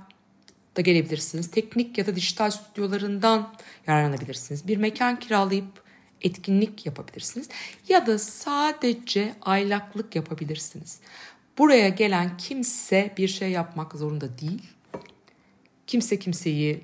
da 0.75 0.81
gelebilirsiniz. 0.81 1.51
Teknik 1.51 1.97
ya 1.97 2.07
da 2.07 2.15
dijital 2.15 2.51
stüdyolarından 2.51 3.53
yararlanabilirsiniz. 3.87 4.67
Bir 4.67 4.77
mekan 4.77 5.19
kiralayıp 5.19 5.83
etkinlik 6.21 6.85
yapabilirsiniz. 6.85 7.49
Ya 7.87 8.07
da 8.07 8.19
sadece 8.19 9.35
aylaklık 9.41 10.15
yapabilirsiniz. 10.15 10.99
Buraya 11.57 11.89
gelen 11.89 12.37
kimse 12.37 13.13
bir 13.17 13.27
şey 13.27 13.51
yapmak 13.51 13.93
zorunda 13.93 14.37
değil. 14.37 14.63
Kimse 15.87 16.19
kimseyi 16.19 16.83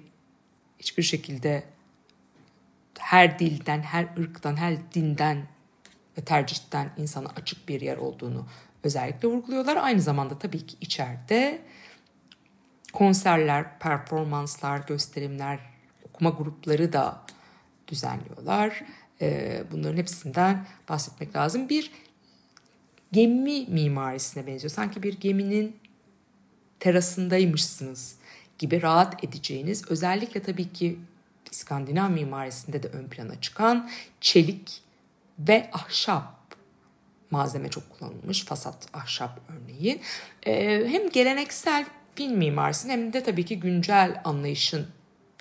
hiçbir 0.80 1.04
şekilde 1.04 1.64
her 3.00 3.40
dilden, 3.40 3.82
her 3.82 4.08
ırktan, 4.20 4.56
her 4.56 4.94
dinden 4.94 5.48
ve 6.18 6.22
tercihten 6.22 6.92
insana 6.98 7.28
açık 7.36 7.70
bir 7.70 7.82
yer 7.82 7.98
olduğunu 7.98 8.46
özellikle 8.84 9.28
vurguluyorlar. 9.28 9.76
Aynı 9.76 10.02
zamanda 10.02 10.40
tabii 10.40 10.66
ki 10.66 10.78
içeride 10.82 11.62
konserler, 12.94 13.80
performanslar, 13.80 14.80
gösterimler, 14.88 15.60
okuma 16.10 16.30
grupları 16.30 16.94
da 16.94 17.22
düzenliyorlar. 17.88 18.84
Ee, 19.22 19.64
Bunların 19.72 19.98
hepsinden 19.98 20.66
bahsetmek 20.90 21.36
lazım. 21.36 21.70
Bir 21.70 21.92
gemi 23.12 23.66
mimarisine 23.68 24.48
benziyor. 24.48 24.72
Sanki 24.72 25.04
bir 25.04 25.20
geminin 25.20 25.76
terasındaymışsınız 26.80 28.16
gibi 28.58 28.82
rahat 28.82 29.24
edeceğiniz 29.24 29.92
özellikle 29.92 30.42
tabii 30.42 30.74
ki 30.74 31.00
İskandinav 31.52 32.10
mimarisinde 32.10 32.84
de 32.84 32.88
ön 32.88 33.08
plana 33.08 33.42
çıkan 33.42 33.90
çelik 34.22 34.82
ve 35.40 35.70
ahşap 35.74 36.42
malzeme 37.32 37.70
çok 37.70 37.90
kullanılmış. 37.90 38.46
Fasat 38.46 38.88
ahşap 38.94 39.40
örneğin. 39.50 40.02
Ee, 40.46 40.86
hem 40.88 41.10
geleneksel 41.10 41.86
film 42.22 42.38
mimarisinin 42.38 42.94
hem 42.94 43.13
de 43.13 43.24
tabii 43.24 43.46
ki 43.46 43.60
güncel 43.60 44.22
anlayışın 44.24 44.88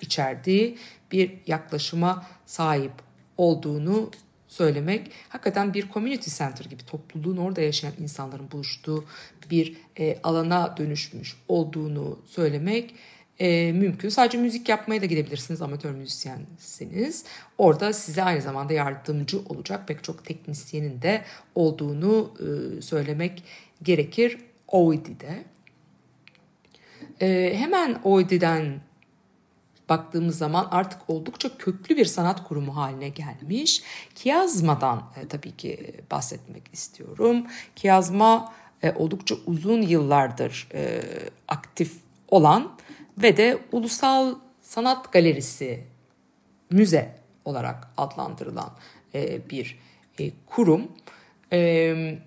içerdiği 0.01 0.77
bir 1.11 1.31
yaklaşıma 1.47 2.25
sahip 2.45 2.91
olduğunu 3.37 4.11
söylemek 4.47 5.11
hakikaten 5.29 5.73
bir 5.73 5.89
community 5.89 6.29
center 6.29 6.65
gibi 6.65 6.85
topluluğun 6.85 7.37
orada 7.37 7.61
yaşayan 7.61 7.93
insanların 7.99 8.51
buluştuğu 8.51 9.05
bir 9.51 9.77
e, 9.99 10.17
alana 10.23 10.77
dönüşmüş 10.77 11.37
olduğunu 11.47 12.19
söylemek 12.25 12.95
e, 13.39 13.71
mümkün. 13.71 14.09
Sadece 14.09 14.37
müzik 14.37 14.69
yapmaya 14.69 15.01
da 15.01 15.05
gidebilirsiniz 15.05 15.61
amatör 15.61 15.91
müzisyenseniz. 15.91 17.25
Orada 17.57 17.93
size 17.93 18.23
aynı 18.23 18.41
zamanda 18.41 18.73
yardımcı 18.73 19.39
olacak 19.39 19.87
pek 19.87 20.03
çok 20.03 20.25
teknisyenin 20.25 21.01
de 21.01 21.21
olduğunu 21.55 22.33
e, 22.39 22.81
söylemek 22.81 23.43
gerekir 23.83 24.37
OID'de. 24.67 25.50
E, 27.21 27.53
hemen 27.57 27.99
OID'den 28.03 28.81
baktığımız 29.89 30.37
zaman 30.37 30.67
artık 30.71 31.09
oldukça 31.09 31.57
köklü 31.57 31.97
bir 31.97 32.05
sanat 32.05 32.47
kurumu 32.47 32.75
haline 32.75 33.09
gelmiş. 33.09 33.83
Kiazma'dan 34.15 35.03
e, 35.21 35.27
tabii 35.27 35.57
ki 35.57 35.95
bahsetmek 36.11 36.63
istiyorum. 36.73 37.45
Kiazma 37.75 38.53
e, 38.83 38.91
oldukça 38.91 39.35
uzun 39.45 39.81
yıllardır 39.81 40.67
e, 40.73 41.01
aktif 41.47 41.93
olan 42.27 42.71
ve 43.17 43.37
de 43.37 43.59
Ulusal 43.71 44.35
Sanat 44.61 45.11
Galerisi 45.11 45.83
müze 46.69 47.15
olarak 47.45 47.87
adlandırılan 47.97 48.71
e, 49.15 49.49
bir 49.49 49.79
e, 50.19 50.31
kurum. 50.45 50.91
E, 51.53 52.19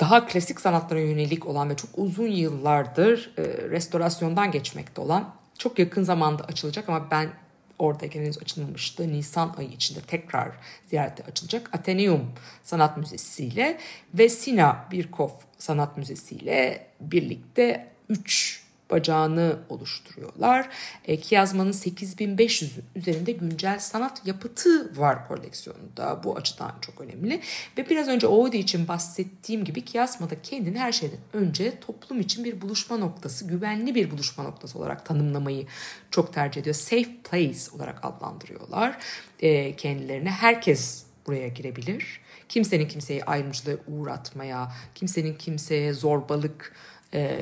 daha 0.00 0.26
klasik 0.26 0.60
sanatlara 0.60 1.00
yönelik 1.00 1.46
olan 1.46 1.70
ve 1.70 1.76
çok 1.76 1.90
uzun 1.96 2.26
yıllardır 2.26 3.32
e, 3.38 3.42
restorasyondan 3.70 4.50
geçmekte 4.50 5.00
olan 5.00 5.34
çok 5.58 5.78
yakın 5.78 6.02
zamanda 6.02 6.44
açılacak 6.44 6.88
ama 6.88 7.10
ben 7.10 7.30
oradayken 7.78 8.22
henüz 8.22 8.38
açılmamıştı. 8.38 9.12
Nisan 9.12 9.54
ayı 9.58 9.68
içinde 9.68 10.00
tekrar 10.00 10.48
ziyarete 10.90 11.24
açılacak. 11.24 11.70
Ateneum 11.72 12.32
Sanat 12.62 12.96
Müzesi 12.96 13.44
ile 13.44 13.78
ve 14.14 14.28
Sina 14.28 14.84
Birkov 14.90 15.30
Sanat 15.58 15.96
Müzesi 15.96 16.34
ile 16.34 16.86
birlikte 17.00 17.88
3 18.08 18.55
bacağını 18.90 19.58
oluşturuyorlar. 19.68 20.68
E, 21.04 21.16
Kiyazma'nın 21.16 21.72
8500 21.72 22.78
üzerinde 22.94 23.32
güncel 23.32 23.78
sanat 23.78 24.26
yapıtı 24.26 25.00
var 25.00 25.28
koleksiyonunda. 25.28 26.20
Bu 26.24 26.36
açıdan 26.36 26.74
çok 26.80 27.00
önemli. 27.00 27.40
Ve 27.78 27.90
biraz 27.90 28.08
önce 28.08 28.26
Oğudi 28.26 28.56
için 28.56 28.88
bahsettiğim 28.88 29.64
gibi 29.64 29.84
Kiyazma'da 29.84 30.42
kendini 30.42 30.78
her 30.78 30.92
şeyden 30.92 31.18
önce 31.32 31.80
toplum 31.80 32.20
için 32.20 32.44
bir 32.44 32.60
buluşma 32.60 32.96
noktası, 32.96 33.46
güvenli 33.46 33.94
bir 33.94 34.10
buluşma 34.10 34.44
noktası 34.44 34.78
olarak 34.78 35.06
tanımlamayı 35.06 35.66
çok 36.10 36.32
tercih 36.32 36.60
ediyor. 36.60 36.76
Safe 36.76 37.16
place 37.30 37.58
olarak 37.76 38.04
adlandırıyorlar 38.04 38.98
e, 39.40 39.76
kendilerine. 39.76 40.30
Herkes 40.30 41.06
buraya 41.26 41.48
girebilir. 41.48 42.20
Kimsenin 42.48 42.88
kimseyi 42.88 43.24
ayrımcılığa 43.24 43.76
uğratmaya, 43.88 44.72
kimsenin 44.94 45.34
kimseye 45.34 45.92
zorbalık 45.92 46.72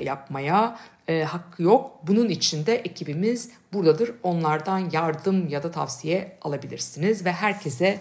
yapmaya 0.05 0.79
e, 1.09 1.23
hakkı 1.23 1.63
yok. 1.63 2.01
Bunun 2.03 2.29
için 2.29 2.67
de 2.67 2.77
ekibimiz 2.77 3.51
buradadır. 3.73 4.15
Onlardan 4.23 4.91
yardım 4.93 5.49
ya 5.49 5.63
da 5.63 5.71
tavsiye 5.71 6.39
alabilirsiniz 6.43 7.25
ve 7.25 7.33
herkese 7.33 8.01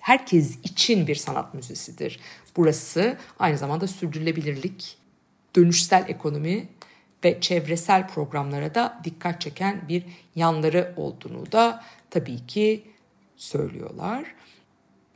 herkes 0.00 0.58
için 0.64 1.06
bir 1.06 1.14
sanat 1.14 1.54
müzesidir. 1.54 2.20
Burası 2.56 3.16
aynı 3.38 3.58
zamanda 3.58 3.86
sürdürülebilirlik, 3.86 4.96
dönüşsel 5.56 6.04
ekonomi 6.08 6.68
ve 7.24 7.40
çevresel 7.40 8.08
programlara 8.08 8.74
da 8.74 9.00
dikkat 9.04 9.40
çeken 9.40 9.82
bir 9.88 10.04
yanları 10.34 10.94
olduğunu 10.96 11.52
da 11.52 11.84
tabii 12.10 12.46
ki 12.46 12.82
söylüyorlar. 13.36 14.24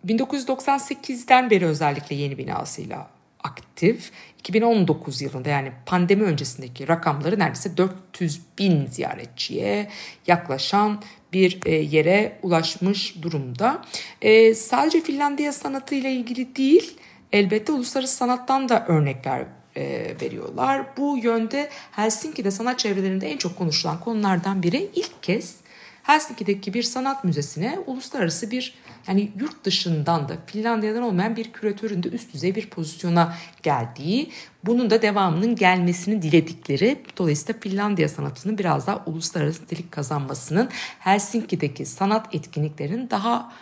1998'den 0.06 1.50
beri 1.50 1.66
özellikle 1.66 2.16
yeni 2.16 2.38
binasıyla 2.38 3.10
aktif. 3.44 4.12
2019 4.38 5.22
yılında 5.22 5.48
yani 5.48 5.72
pandemi 5.86 6.22
öncesindeki 6.22 6.88
rakamları 6.88 7.38
neredeyse 7.38 7.76
400 7.76 8.40
bin 8.58 8.86
ziyaretçiye 8.86 9.88
yaklaşan 10.26 11.02
bir 11.32 11.60
e, 11.66 11.74
yere 11.74 12.38
ulaşmış 12.42 13.22
durumda. 13.22 13.84
E, 14.22 14.54
sadece 14.54 15.00
Finlandiya 15.00 15.52
sanatıyla 15.52 16.10
ilgili 16.10 16.56
değil 16.56 16.96
elbette 17.32 17.72
uluslararası 17.72 18.16
sanattan 18.16 18.68
da 18.68 18.86
örnekler 18.88 19.46
e, 19.76 20.14
veriyorlar. 20.22 20.96
Bu 20.96 21.18
yönde 21.18 21.68
Helsinki'de 21.92 22.50
sanat 22.50 22.78
çevrelerinde 22.78 23.30
en 23.30 23.36
çok 23.36 23.58
konuşulan 23.58 24.00
konulardan 24.00 24.62
biri 24.62 24.90
ilk 24.94 25.22
kez 25.22 25.56
Helsinki'deki 26.02 26.74
bir 26.74 26.82
sanat 26.82 27.24
müzesine 27.24 27.78
uluslararası 27.86 28.50
bir 28.50 28.74
yani 29.10 29.30
yurt 29.40 29.64
dışından 29.64 30.28
da 30.28 30.36
Finlandiya'dan 30.46 31.02
olmayan 31.02 31.36
bir 31.36 31.52
küratörün 31.52 32.02
de 32.02 32.08
üst 32.08 32.34
düzey 32.34 32.54
bir 32.54 32.70
pozisyona 32.70 33.34
geldiği, 33.62 34.30
bunun 34.64 34.90
da 34.90 35.02
devamının 35.02 35.56
gelmesini 35.56 36.22
diledikleri, 36.22 37.02
dolayısıyla 37.18 37.60
Finlandiya 37.60 38.08
sanatının 38.08 38.58
biraz 38.58 38.86
daha 38.86 39.02
uluslararası 39.06 39.62
nitelik 39.62 39.92
kazanmasının 39.92 40.68
Helsinki'deki 40.98 41.86
sanat 41.86 42.34
etkinliklerinin 42.34 43.10
daha 43.10 43.52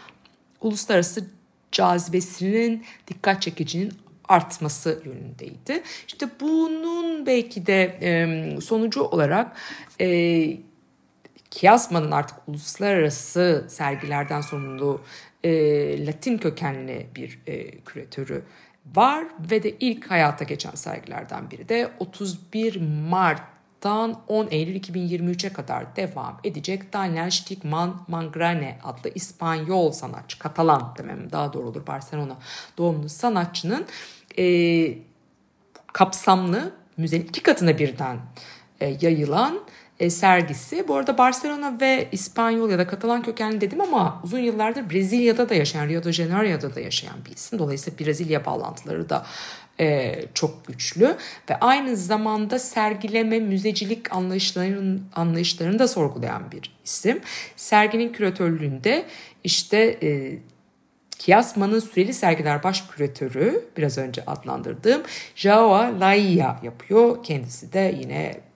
uluslararası 0.61 1.27
cazibesinin 1.73 2.85
dikkat 3.09 3.43
çekicinin 3.43 3.93
artması 4.29 5.03
yönündeydi. 5.05 5.83
İşte 6.09 6.29
bunun 6.41 7.27
belki 7.27 7.67
de 7.67 7.99
e, 8.03 8.61
sonucu 8.61 9.03
olarak 9.03 9.57
e, 10.01 10.69
Kiasma'nın 11.51 12.11
artık 12.11 12.37
uluslararası 12.47 13.65
sergilerden 13.69 14.41
sorumlu 14.41 15.01
e, 15.45 16.07
Latin 16.07 16.39
kökenli 16.39 17.07
bir 17.17 17.39
e, 17.47 17.81
küratörü 17.81 18.43
var 18.95 19.25
ve 19.51 19.63
de 19.63 19.71
ilk 19.81 20.11
hayata 20.11 20.45
geçen 20.45 20.75
sergilerden 20.75 21.51
biri 21.51 21.69
de 21.69 21.91
31 21.99 22.81
Mart'tan 23.09 24.21
10 24.29 24.49
Eylül 24.51 24.81
2023'e 24.81 25.53
kadar 25.53 25.97
devam 25.97 26.41
edecek 26.45 26.93
Daniel 26.93 27.31
Stigman 27.31 28.05
Mangrane 28.09 28.79
adlı 28.85 29.11
İspanyol 29.15 29.93
sanatçı, 29.93 30.39
Katalan 30.39 30.95
demem 30.99 31.33
daha 31.33 31.53
doğru 31.53 31.69
olur 31.69 31.87
Barcelona 31.87 32.37
doğumlu 32.79 33.09
sanatçının 33.09 33.87
e, 34.39 34.99
kapsamlı 35.93 36.73
müzenin 36.97 37.25
iki 37.25 37.43
katına 37.43 37.79
birden 37.79 38.19
e, 38.81 38.97
yayılan 39.01 39.61
e, 40.01 40.11
sergisi. 40.11 40.89
Bu 40.89 40.97
arada 40.97 41.19
Barcelona 41.19 41.81
ve 41.81 42.09
İspanyol 42.13 42.71
ya 42.71 42.79
da 42.79 42.87
Katalan 42.87 43.23
kökenli 43.23 43.61
dedim 43.61 43.81
ama 43.81 44.21
uzun 44.25 44.39
yıllardır 44.39 44.91
Brezilya'da 44.91 45.49
da 45.49 45.55
yaşayan, 45.55 45.89
Rio 45.89 46.05
de 46.05 46.13
Janeiro'da 46.13 46.75
da 46.75 46.81
yaşayan 46.81 47.25
bir 47.27 47.31
isim. 47.31 47.59
Dolayısıyla 47.59 47.99
Brezilya 47.99 48.47
bağlantıları 48.47 49.09
da 49.09 49.27
e, 49.81 50.15
çok 50.35 50.67
güçlü 50.67 51.17
ve 51.51 51.57
aynı 51.61 51.97
zamanda 51.97 52.59
sergileme, 52.59 53.41
müzecilik 53.41 54.13
anlayışlarının, 54.13 55.05
anlayışlarını 55.15 55.79
da 55.79 55.89
sorgulayan 55.89 56.53
bir 56.53 56.77
isim. 56.85 57.21
Serginin 57.57 58.13
küratörlüğünde 58.13 59.05
işte 59.45 59.99
e, 60.03 60.39
Kiasma'nın 61.19 61.81
süreli 61.81 62.15
sergiler 62.15 62.63
baş 62.63 62.85
küratörü 62.89 63.65
biraz 63.77 63.99
önce 63.99 64.25
adlandırdığım 64.25 65.03
Joao 65.35 66.01
Laia 66.01 66.57
yapıyor. 66.63 67.25
Kendisi 67.25 67.73
de 67.73 67.95
yine 68.01 68.48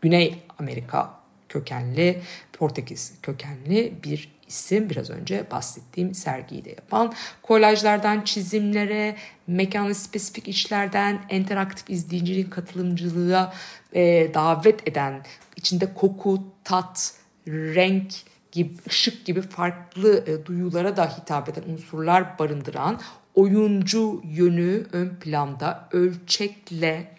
Güney 0.00 0.38
Amerika 0.58 1.14
kökenli, 1.48 2.22
Portekiz 2.52 3.14
kökenli 3.22 3.94
bir 4.04 4.38
isim. 4.48 4.90
Biraz 4.90 5.10
önce 5.10 5.46
bahsettiğim 5.50 6.14
sergiyi 6.14 6.64
de 6.64 6.70
yapan. 6.70 7.14
Kolajlardan 7.42 8.20
çizimlere, 8.20 9.16
mekanı 9.46 9.94
spesifik 9.94 10.48
işlerden, 10.48 11.18
interaktif 11.30 11.90
izleyicinin 11.90 12.50
katılımcılığa 12.50 13.54
e, 13.92 14.34
davet 14.34 14.88
eden, 14.88 15.22
içinde 15.56 15.94
koku, 15.94 16.42
tat, 16.64 17.14
renk, 17.48 18.14
gibi, 18.52 18.74
ışık 18.88 19.26
gibi 19.26 19.42
farklı 19.42 20.24
e, 20.26 20.46
duyulara 20.46 20.96
da 20.96 21.18
hitap 21.18 21.48
eden 21.48 21.62
unsurlar 21.72 22.38
barındıran 22.38 23.00
oyuncu 23.34 24.22
yönü 24.24 24.86
ön 24.92 25.08
planda 25.20 25.88
ölçekle, 25.92 27.12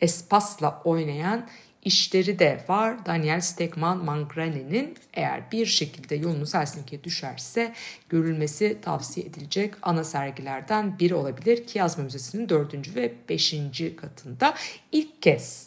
espasla 0.00 0.82
oynayan 0.84 1.46
işleri 1.86 2.38
de 2.38 2.64
var. 2.68 3.06
Daniel 3.06 3.40
Stegman 3.40 4.04
Mangrane'nin 4.04 4.94
eğer 5.14 5.52
bir 5.52 5.66
şekilde 5.66 6.14
yolunuz 6.14 6.54
Helsinki'ye 6.54 7.04
düşerse 7.04 7.74
görülmesi 8.08 8.78
tavsiye 8.82 9.26
edilecek 9.26 9.74
ana 9.82 10.04
sergilerden 10.04 10.98
biri 10.98 11.14
olabilir. 11.14 11.66
Kiazma 11.66 12.04
Müzesi'nin 12.04 12.48
dördüncü 12.48 12.94
ve 12.94 13.14
beşinci 13.28 13.96
katında 13.96 14.54
ilk 14.92 15.22
kez 15.22 15.66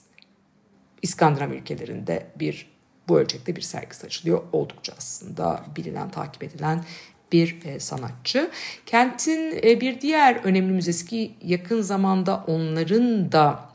İskandinav 1.02 1.52
ülkelerinde 1.52 2.28
bir 2.40 2.72
bu 3.08 3.20
ölçekte 3.20 3.56
bir 3.56 3.62
sergisi 3.62 4.06
açılıyor. 4.06 4.44
Oldukça 4.52 4.94
aslında 4.98 5.66
bilinen, 5.76 6.12
takip 6.12 6.44
edilen 6.44 6.86
bir 7.32 7.66
e, 7.66 7.80
sanatçı. 7.80 8.52
Kentin 8.86 9.60
e, 9.64 9.82
bir 9.82 10.02
diğer 10.02 10.36
önemli 10.36 10.72
müzesi 10.72 11.06
ki 11.06 11.34
yakın 11.44 11.82
zamanda 11.82 12.44
onların 12.48 13.32
da 13.32 13.69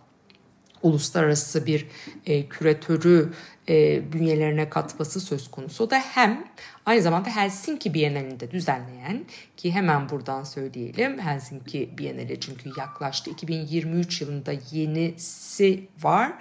uluslararası 0.84 1.66
bir 1.66 1.86
e, 2.26 2.48
küratörü 2.48 3.32
e, 3.68 4.12
bünyelerine 4.12 4.70
katması 4.70 5.20
söz 5.20 5.50
konusu. 5.50 5.84
O 5.84 5.90
da 5.90 5.98
hem 5.98 6.44
aynı 6.86 7.02
zamanda 7.02 7.36
Helsinki 7.36 7.94
Bienalinde 7.94 8.50
düzenleyen 8.50 9.24
ki 9.56 9.72
hemen 9.72 10.08
buradan 10.08 10.44
söyleyelim 10.44 11.18
Helsinki 11.18 11.90
Bienali 11.98 12.40
çünkü 12.40 12.70
yaklaştı 12.78 13.30
2023 13.30 14.20
yılında 14.20 14.52
yenisi 14.70 15.88
var. 16.02 16.32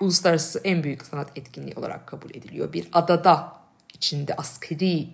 Uluslararası 0.00 0.60
en 0.64 0.84
büyük 0.84 1.06
sanat 1.06 1.38
etkinliği 1.38 1.74
olarak 1.74 2.06
kabul 2.06 2.30
ediliyor. 2.30 2.72
Bir 2.72 2.88
adada 2.92 3.52
içinde 3.94 4.34
askeri 4.34 5.08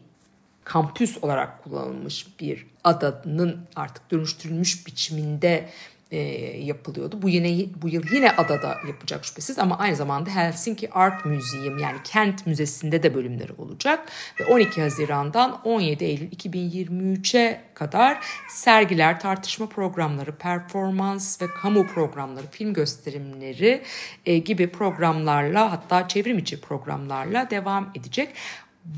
kampüs 0.65 1.19
olarak 1.23 1.65
kullanılmış 1.65 2.27
bir 2.41 2.67
adanın 2.85 3.67
artık 3.77 4.11
dönüştürülmüş 4.11 4.87
biçiminde 4.87 5.69
e, 6.13 6.19
yapılıyordu. 6.59 7.23
Bu 7.23 7.29
yine 7.29 7.67
bu 7.83 7.89
yıl 7.89 8.03
yine 8.13 8.31
adada 8.31 8.79
yapacak 8.89 9.25
şüphesiz 9.25 9.59
ama 9.59 9.79
aynı 9.79 9.97
zamanda 9.97 10.31
Helsinki 10.31 10.91
Art 10.91 11.25
Museum 11.25 11.79
yani 11.79 11.99
kent 12.05 12.47
müzesinde 12.47 13.03
de 13.03 13.15
bölümleri 13.15 13.53
olacak 13.59 14.09
ve 14.41 14.45
12 14.45 14.83
Haziran'dan 14.83 15.61
17 15.65 16.05
Eylül 16.05 16.31
2023'e 16.31 17.61
kadar 17.75 18.19
sergiler, 18.49 19.21
tartışma 19.21 19.69
programları, 19.69 20.37
performans 20.37 21.43
ve 21.43 21.47
kamu 21.47 21.87
programları, 21.87 22.47
film 22.51 22.73
gösterimleri 22.73 23.83
e, 24.27 24.39
gibi 24.39 24.73
programlarla 24.73 25.73
hatta 25.73 26.09
çevrim 26.09 26.39
içi 26.39 26.61
programlarla 26.61 27.51
devam 27.51 27.93
edecek. 27.95 28.35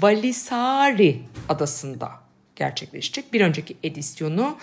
Valisari 0.00 1.22
adasında 1.48 2.24
gerçekleşecek. 2.56 3.32
Bir 3.32 3.40
önceki 3.40 3.76
edisyonu 3.82 4.56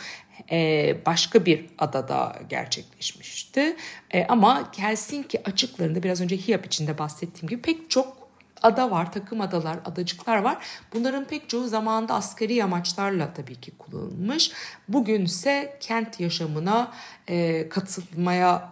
e, 0.52 0.98
başka 1.06 1.46
bir 1.46 1.66
adada 1.78 2.40
gerçekleşmişti. 2.50 3.76
E, 4.12 4.26
ama 4.28 4.72
Helsinki 4.78 5.44
açıklarında 5.44 6.04
biraz 6.04 6.22
önce 6.22 6.38
HIAP 6.38 6.66
içinde 6.66 6.98
bahsettiğim 6.98 7.50
gibi 7.50 7.62
pek 7.62 7.90
çok 7.90 8.22
ada 8.62 8.92
var, 8.92 9.12
takım 9.12 9.42
adalar, 9.42 9.80
adacıklar 9.86 10.38
var. 10.38 10.66
Bunların 10.94 11.26
pek 11.26 11.50
çoğu 11.50 11.68
zamanında 11.68 12.14
askeri 12.14 12.64
amaçlarla 12.64 13.34
tabii 13.34 13.56
ki 13.56 13.72
kullanılmış. 13.72 14.52
Bugünse 14.88 15.78
kent 15.80 16.20
yaşamına 16.20 16.92
e, 17.28 17.70
katılmaya 17.70 18.70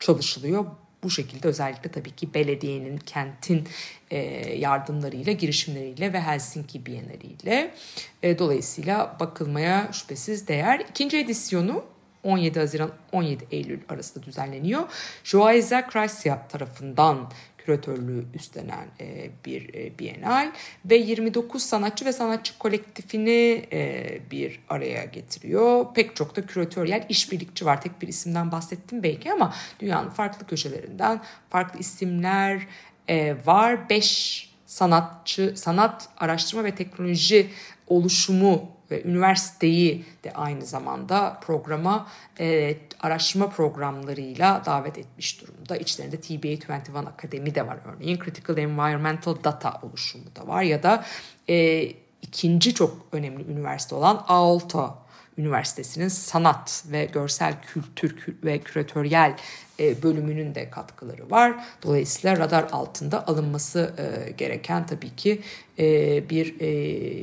çalışılıyor 0.00 0.64
bu 1.04 1.10
şekilde 1.10 1.48
özellikle 1.48 1.90
tabii 1.90 2.10
ki 2.10 2.34
belediyenin, 2.34 2.96
kentin 2.96 3.68
e, 4.10 4.18
yardımlarıyla, 4.58 5.32
girişimleriyle 5.32 6.12
ve 6.12 6.20
Helsinki 6.20 6.86
Bienaliyle 6.86 7.74
e, 8.22 8.38
dolayısıyla 8.38 9.16
bakılmaya 9.20 9.92
şüphesiz 9.92 10.48
değer. 10.48 10.80
İkinci 10.90 11.18
edisyonu 11.18 11.84
17 12.22 12.58
Haziran 12.58 12.90
17 13.12 13.46
Eylül 13.50 13.80
arasında 13.88 14.26
düzenleniyor. 14.26 14.82
Joaiza 15.24 15.86
Krasia 15.86 16.48
tarafından 16.48 17.30
küratörlüğü 17.64 18.24
üstlenen 18.34 18.86
e, 19.00 19.30
bir 19.44 19.74
e, 19.74 19.98
bienal 19.98 20.52
ve 20.84 20.96
29 20.96 21.62
sanatçı 21.62 22.04
ve 22.04 22.12
sanatçı 22.12 22.58
kolektifini 22.58 23.66
e, 23.72 24.18
bir 24.30 24.60
araya 24.68 25.04
getiriyor. 25.04 25.86
Pek 25.94 26.16
çok 26.16 26.36
da 26.36 26.46
küratöryel 26.46 27.06
işbirlikçi 27.08 27.66
var. 27.66 27.80
Tek 27.80 28.02
bir 28.02 28.08
isimden 28.08 28.52
bahsettim 28.52 29.02
belki 29.02 29.32
ama 29.32 29.54
dünyanın 29.80 30.10
farklı 30.10 30.46
köşelerinden 30.46 31.20
farklı 31.50 31.80
isimler 31.80 32.66
e, 33.08 33.36
var. 33.46 33.90
5 33.90 34.54
sanatçı, 34.66 35.52
sanat 35.56 36.08
araştırma 36.16 36.64
ve 36.64 36.74
teknoloji 36.74 37.50
oluşumu 37.88 38.74
ve 38.90 39.02
üniversiteyi 39.04 40.04
de 40.24 40.32
aynı 40.32 40.64
zamanda 40.64 41.38
programa 41.42 42.06
e, 42.40 42.76
araştırma 43.00 43.48
programlarıyla 43.48 44.62
davet 44.66 44.98
etmiş 44.98 45.40
durumda. 45.40 45.76
İçlerinde 45.76 46.20
TBA 46.20 46.48
21 46.48 47.06
Akademi 47.06 47.54
de 47.54 47.66
var 47.66 47.78
örneğin. 47.84 48.18
Critical 48.18 48.58
Environmental 48.58 49.36
Data 49.44 49.80
oluşumu 49.82 50.24
da 50.36 50.46
var 50.46 50.62
ya 50.62 50.82
da 50.82 51.04
e, 51.48 51.82
ikinci 52.22 52.74
çok 52.74 53.06
önemli 53.12 53.44
üniversite 53.52 53.94
olan 53.94 54.24
Aalto 54.28 55.03
Üniversitesi'nin 55.38 56.08
sanat 56.08 56.84
ve 56.90 57.04
görsel 57.04 57.54
kültür 57.62 58.16
ve 58.44 58.58
küratöryel 58.58 59.36
e, 59.80 60.02
bölümünün 60.02 60.54
de 60.54 60.70
katkıları 60.70 61.30
var. 61.30 61.54
Dolayısıyla 61.82 62.36
radar 62.36 62.66
altında 62.72 63.26
alınması 63.26 63.94
e, 63.98 64.30
gereken 64.30 64.86
tabii 64.86 65.16
ki 65.16 65.40
e, 65.78 65.84
bir 66.30 66.54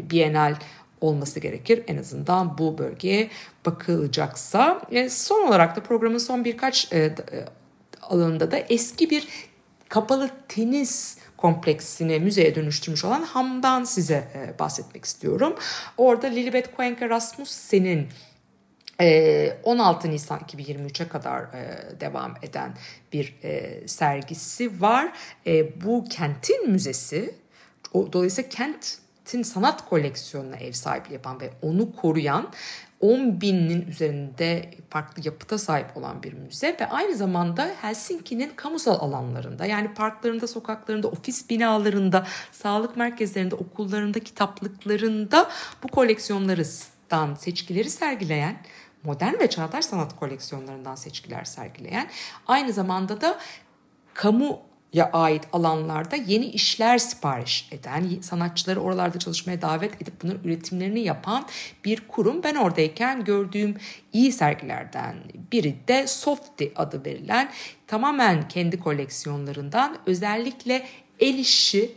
bienal 0.10 0.56
olması 1.02 1.40
gerekir. 1.40 1.84
En 1.88 1.98
azından 1.98 2.58
bu 2.58 2.78
bölgeye 2.78 3.30
bakılacaksa. 3.66 4.82
Son 5.10 5.48
olarak 5.48 5.76
da 5.76 5.84
programın 5.84 6.18
son 6.18 6.46
birkaç 6.46 6.90
alanında 8.02 8.52
da 8.52 8.58
eski 8.58 9.10
bir 9.10 9.28
kapalı 9.90 10.30
tenis 10.48 11.18
kompleksini 11.42 12.20
müzeye 12.20 12.56
dönüştürmüş 12.56 13.06
olan 13.06 13.22
Ham'dan 13.22 13.84
size 13.84 14.28
e, 14.36 14.60
bahsetmek 14.60 15.06
istiyorum. 15.06 15.56
Orada 15.98 16.28
Lilibet 16.28 16.78
Cuenca 16.78 17.10
Rasmussen'in 17.10 18.08
16 19.64 20.08
e, 20.08 20.12
Nisan 20.12 20.40
2023'e 20.40 21.08
kadar 21.08 21.42
e, 21.42 21.80
devam 22.00 22.36
eden 22.42 22.74
bir 23.14 23.36
sergisi 23.88 24.82
var. 24.82 25.12
Bu 25.86 26.06
kentin 26.10 26.72
müzesi, 26.72 27.36
dolayısıyla 27.94 28.50
kentin 28.50 29.44
sanat 29.44 29.90
koleksiyonuna 29.90 30.56
ev 30.56 30.72
sahipliği 30.72 31.14
yapan 31.14 31.42
ve 31.42 31.50
onu 31.62 31.96
koruyan 31.96 32.50
10 33.02 33.42
binin 33.42 33.88
üzerinde 33.88 34.72
farklı 34.90 35.22
yapıta 35.26 35.58
sahip 35.58 35.98
olan 35.98 36.24
bir 36.24 36.34
müze 36.34 36.78
ve 36.80 36.90
aynı 36.90 37.16
zamanda 37.16 37.72
Helsinki'nin 37.82 38.52
kamusal 38.56 39.00
alanlarında 39.00 39.66
yani 39.66 39.94
parklarında, 39.94 40.48
sokaklarında, 40.48 41.08
ofis 41.08 41.50
binalarında, 41.50 42.28
sağlık 42.52 42.98
merkezlerinde, 42.98 43.56
okullarında, 43.56 44.20
kitaplıklarında 44.20 45.50
bu 45.84 45.88
koleksiyonlarından 45.88 47.36
seçkileri 47.36 47.90
sergileyen 47.90 48.58
modern 49.04 49.40
ve 49.40 49.50
çağdaş 49.50 49.86
sanat 49.86 50.20
koleksiyonlarından 50.20 50.96
seçkiler 50.96 51.44
sergileyen 51.44 52.10
aynı 52.48 52.74
zamanda 52.74 53.22
da 53.22 53.40
kamu 54.14 54.60
ya 54.94 55.10
ait 55.14 55.44
alanlarda 55.54 56.16
yeni 56.16 56.46
işler 56.46 56.98
sipariş 56.98 57.70
eden, 57.72 58.22
sanatçıları 58.22 58.82
oralarda 58.82 59.20
çalışmaya 59.20 59.62
davet 59.62 60.02
edip 60.02 60.24
bunun 60.24 60.40
üretimlerini 60.44 61.00
yapan 61.00 61.46
bir 61.86 62.08
kurum. 62.08 62.44
Ben 62.44 62.56
oradayken 62.56 63.24
gördüğüm 63.24 63.78
iyi 64.14 64.32
sergilerden 64.32 65.16
biri 65.52 65.76
de 65.88 66.08
Softy 66.08 66.66
adı 66.76 67.06
verilen 67.06 67.50
tamamen 67.88 68.48
kendi 68.48 68.80
koleksiyonlarından 68.80 69.98
özellikle 70.06 70.86
el 71.20 71.38
işi 71.38 71.92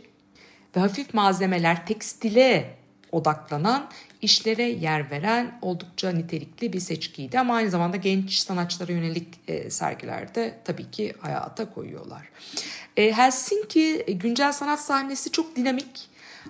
ve 0.75 0.79
hafif 0.79 1.13
malzemeler 1.13 1.85
tekstile 1.87 2.75
odaklanan 3.11 3.89
işlere 4.21 4.63
yer 4.63 5.11
veren 5.11 5.59
oldukça 5.61 6.11
nitelikli 6.11 6.73
bir 6.73 6.79
seçkiydi. 6.79 7.39
Ama 7.39 7.55
aynı 7.55 7.69
zamanda 7.69 7.97
genç 7.97 8.33
sanatçılara 8.33 8.91
yönelik 8.91 9.27
e, 9.47 9.69
sergilerde 9.69 10.59
tabii 10.65 10.91
ki 10.91 11.13
hayata 11.19 11.73
koyuyorlar. 11.73 12.29
E, 12.97 13.11
Helsinki 13.11 14.03
e, 14.07 14.11
güncel 14.11 14.51
sanat 14.51 14.81
sahnesi 14.81 15.31
çok 15.31 15.55
dinamik. 15.55 16.09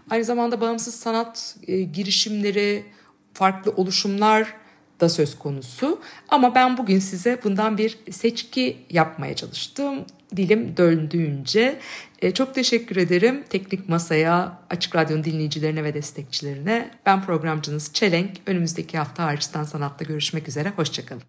Aynı 0.10 0.24
zamanda 0.24 0.62
bağımsız 0.62 0.96
sanat 0.96 1.56
e, 1.68 1.82
girişimleri, 1.82 2.86
farklı 3.34 3.72
oluşumlar 3.72 4.54
da 5.00 5.10
söz 5.10 5.40
konusu. 5.40 6.02
Ama 6.30 6.56
ben 6.56 6.78
bugün 6.78 7.00
size 7.00 7.40
bundan 7.44 7.78
bir 7.78 7.98
seçki 8.12 8.78
yapmaya 8.90 9.36
çalıştım. 9.36 10.06
Dilim 10.36 10.78
döndüğünce. 10.78 11.80
E, 12.22 12.32
çok 12.34 12.56
teşekkür 12.56 12.96
ederim 12.96 13.44
Teknik 13.50 13.90
Masa'ya, 13.90 14.60
Açık 14.70 14.96
Radyo'nun 14.96 15.24
dinleyicilerine 15.24 15.84
ve 15.84 15.94
destekçilerine. 15.94 16.92
Ben 17.06 17.26
programcınız 17.26 17.94
Çelenk. 17.94 18.30
Önümüzdeki 18.46 18.98
hafta 18.98 19.24
Harçtan 19.24 19.64
Sanat'ta 19.64 20.06
görüşmek 20.06 20.48
üzere. 20.48 20.70
Hoşçakalın. 20.70 21.24